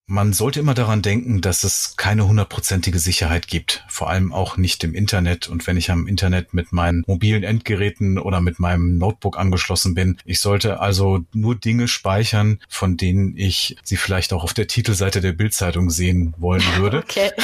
Man 0.06 0.34
sollte 0.34 0.60
immer 0.60 0.74
daran 0.74 1.00
denken, 1.00 1.40
dass 1.40 1.64
es 1.64 1.94
keine 1.96 2.28
hundertprozentige 2.28 2.98
Sicherheit 2.98 3.48
gibt, 3.48 3.86
vor 3.88 4.10
allem 4.10 4.34
auch 4.34 4.58
nicht 4.58 4.84
im 4.84 4.92
Internet. 4.92 5.48
Und 5.48 5.66
wenn 5.66 5.78
ich 5.78 5.90
am 5.90 6.06
Internet 6.06 6.52
mit 6.52 6.72
meinen 6.72 7.04
mobilen 7.06 7.42
Endgeräten 7.42 8.18
oder 8.18 8.42
mit 8.42 8.58
meinem 8.58 8.98
Notebook 8.98 9.38
angeschlossen 9.38 9.94
bin, 9.94 10.18
ich 10.26 10.40
sollte 10.40 10.78
also 10.78 11.24
nur 11.32 11.54
Dinge 11.54 11.88
speichern, 11.88 12.60
von 12.68 12.98
denen 12.98 13.34
ich 13.34 13.76
sie 13.82 13.96
vielleicht 13.96 14.34
auch 14.34 14.44
auf 14.44 14.52
der 14.52 14.66
Titelseite 14.66 15.22
der 15.22 15.32
Bildzeitung 15.32 15.88
sehen 15.88 16.34
wollen 16.36 16.62
würde. 16.76 16.98
Okay. 16.98 17.30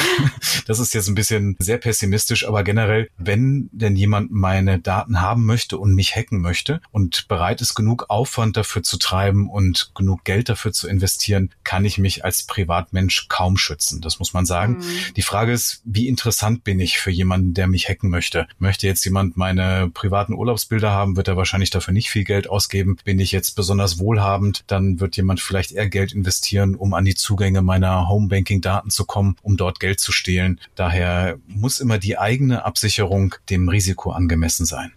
Das 0.67 0.79
ist 0.79 0.95
jetzt 0.95 1.09
ein 1.09 1.15
bisschen 1.15 1.57
sehr 1.59 1.79
pessimistisch, 1.79 2.47
aber 2.47 2.63
generell, 2.63 3.09
wenn 3.17 3.71
denn 3.73 3.97
jemand 3.97 4.31
meine 4.31 4.79
Daten 4.79 5.21
haben 5.21 5.45
möchte 5.45 5.79
und 5.79 5.95
mich 5.95 6.15
hacken 6.15 6.41
möchte 6.41 6.81
und 6.93 7.27
bereit 7.27 7.61
ist, 7.61 7.75
genug 7.75 8.07
Aufwand 8.09 8.57
dafür 8.57 8.83
zu 8.83 8.97
treiben 8.97 9.49
und 9.49 9.91
genug 9.95 10.25
Geld 10.25 10.49
dafür 10.49 10.73
zu 10.73 10.87
investieren, 10.87 11.51
kann 11.65 11.85
ich 11.85 11.99
mich 11.99 12.25
als 12.25 12.43
Privatmensch 12.51 13.29
kaum 13.29 13.57
schützen. 13.57 14.01
Das 14.01 14.19
muss 14.19 14.35
man 14.35 14.45
sagen. 14.45 14.79
Mhm. 14.79 15.15
Die 15.17 15.23
Frage 15.23 15.53
ist, 15.53 15.81
wie 15.85 16.09
interessant 16.09 16.65
bin 16.65 16.81
ich 16.81 16.99
für 16.99 17.13
jemanden, 17.13 17.55
der 17.55 17.69
mich 17.69 17.89
hacken 17.89 18.11
möchte? 18.11 18.49
Möchte 18.59 18.89
jetzt 18.89 19.05
jemand 19.05 19.37
meine 19.37 19.89
privaten 19.95 20.35
Urlaubsbilder 20.35 20.91
haben, 20.91 21.17
wird 21.17 21.29
er 21.29 21.37
wahrscheinlich 21.37 21.71
dafür 21.71 21.95
nicht 21.95 22.11
viel 22.11 22.25
Geld 22.25 22.51
ausgeben. 22.51 22.99
Bin 23.05 23.21
ich 23.21 23.31
jetzt 23.31 23.55
besonders 23.55 24.01
wohlhabend, 24.01 24.65
dann 24.67 24.99
wird 24.99 25.17
jemand 25.17 25.41
vielleicht 25.41 25.71
eher 25.71 25.89
Geld 25.89 26.13
investieren, 26.13 26.75
um 26.75 26.93
an 26.93 27.05
die 27.05 27.15
Zugänge 27.15 27.63
meiner 27.63 28.09
Homebanking-Daten 28.09 28.91
zu 28.91 29.05
kommen, 29.05 29.37
um 29.43 29.57
dort 29.57 29.79
Geld 29.79 30.01
zu 30.01 30.11
stehlen. 30.11 30.61
Daher 30.75 31.39
muss 31.47 31.79
immer 31.79 31.99
die 31.99 32.19
eigene 32.19 32.65
Absicherung 32.65 33.37
dem 33.49 33.69
Risiko 33.69 34.11
angemessen 34.11 34.67
sein. 34.67 34.93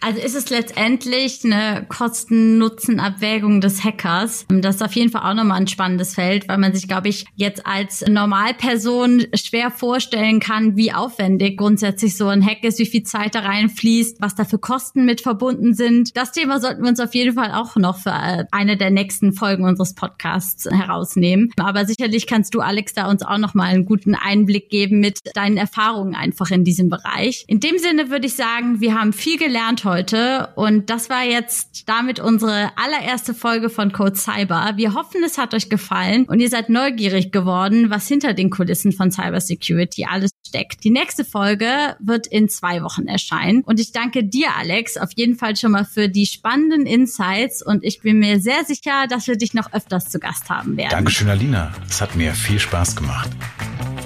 Also 0.00 0.20
ist 0.20 0.34
es 0.34 0.50
letztendlich 0.50 1.40
eine 1.44 1.86
Kosten-Nutzen-Abwägung 1.88 3.60
des 3.60 3.84
Hackers. 3.84 4.46
Das 4.48 4.76
ist 4.76 4.82
auf 4.82 4.92
jeden 4.92 5.10
Fall 5.10 5.22
auch 5.22 5.34
nochmal 5.34 5.60
ein 5.60 5.66
spannendes 5.66 6.14
Feld, 6.14 6.48
weil 6.48 6.58
man 6.58 6.74
sich, 6.74 6.88
glaube 6.88 7.08
ich, 7.08 7.24
jetzt 7.34 7.66
als 7.66 8.04
Normalperson 8.06 9.26
schwer 9.34 9.70
vorstellen 9.70 10.40
kann, 10.40 10.76
wie 10.76 10.92
aufwendig 10.92 11.56
grundsätzlich 11.56 12.16
so 12.16 12.28
ein 12.28 12.44
Hack 12.44 12.62
ist, 12.64 12.78
wie 12.78 12.86
viel 12.86 13.02
Zeit 13.02 13.34
da 13.34 13.40
reinfließt, 13.40 14.20
was 14.20 14.34
da 14.34 14.44
für 14.44 14.58
Kosten 14.58 15.04
mit 15.04 15.20
verbunden 15.20 15.74
sind. 15.74 16.16
Das 16.16 16.32
Thema 16.32 16.60
sollten 16.60 16.82
wir 16.82 16.90
uns 16.90 17.00
auf 17.00 17.14
jeden 17.14 17.34
Fall 17.34 17.52
auch 17.52 17.76
noch 17.76 17.98
für 17.98 18.10
äh, 18.10 18.44
eine 18.52 18.76
der 18.76 18.90
nächsten 18.90 19.32
Folgen 19.32 19.64
unseres 19.64 19.94
Podcasts 19.94 20.68
herausnehmen. 20.70 21.50
Aber 21.56 21.84
sicherlich 21.86 22.26
kannst 22.26 22.54
du, 22.54 22.60
Alex, 22.60 22.94
da 22.94 23.10
uns 23.10 23.22
auch 23.22 23.38
nochmal 23.38 23.74
einen 23.74 23.84
guten 23.84 24.14
Einblick 24.14 24.68
geben 24.68 25.00
mit 25.00 25.20
deinen 25.34 25.56
Erfahrungen 25.56 26.14
einfach 26.14 26.50
in 26.50 26.64
diesem 26.64 26.88
Bereich. 26.88 27.44
In 27.48 27.60
dem 27.60 27.78
Sinne 27.78 28.10
würde 28.10 28.26
ich 28.26 28.34
sagen, 28.34 28.80
wir 28.80 28.94
haben 28.94 29.12
viel 29.12 29.38
gelernt 29.46 29.84
heute 29.84 30.48
und 30.56 30.90
das 30.90 31.08
war 31.08 31.22
jetzt 31.22 31.88
damit 31.88 32.18
unsere 32.18 32.72
allererste 32.76 33.32
Folge 33.32 33.70
von 33.70 33.92
Code 33.92 34.16
Cyber. 34.16 34.72
Wir 34.74 34.94
hoffen, 34.94 35.22
es 35.24 35.38
hat 35.38 35.54
euch 35.54 35.68
gefallen 35.68 36.24
und 36.24 36.40
ihr 36.40 36.48
seid 36.48 36.68
neugierig 36.68 37.30
geworden, 37.30 37.88
was 37.88 38.08
hinter 38.08 38.34
den 38.34 38.50
Kulissen 38.50 38.90
von 38.90 39.12
Cyber 39.12 39.40
Security 39.40 40.04
alles 40.10 40.32
steckt. 40.44 40.82
Die 40.82 40.90
nächste 40.90 41.24
Folge 41.24 41.96
wird 42.00 42.26
in 42.26 42.48
zwei 42.48 42.82
Wochen 42.82 43.06
erscheinen 43.06 43.62
und 43.62 43.78
ich 43.78 43.92
danke 43.92 44.24
dir, 44.24 44.48
Alex, 44.58 44.96
auf 44.96 45.10
jeden 45.14 45.36
Fall 45.36 45.54
schon 45.54 45.70
mal 45.70 45.84
für 45.84 46.08
die 46.08 46.26
spannenden 46.26 46.84
Insights 46.84 47.64
und 47.64 47.84
ich 47.84 48.00
bin 48.00 48.18
mir 48.18 48.40
sehr 48.40 48.64
sicher, 48.64 49.06
dass 49.08 49.28
wir 49.28 49.36
dich 49.36 49.54
noch 49.54 49.72
öfters 49.72 50.08
zu 50.08 50.18
Gast 50.18 50.50
haben 50.50 50.76
werden. 50.76 50.90
Dankeschön, 50.90 51.28
Alina. 51.28 51.72
Es 51.88 52.00
hat 52.00 52.16
mir 52.16 52.34
viel 52.34 52.58
Spaß 52.58 52.96
gemacht. 52.96 53.30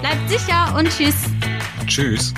Bleibt 0.01 0.29
sicher 0.29 0.77
und 0.77 0.91
tschüss. 0.91 1.17
Tschüss. 1.87 2.35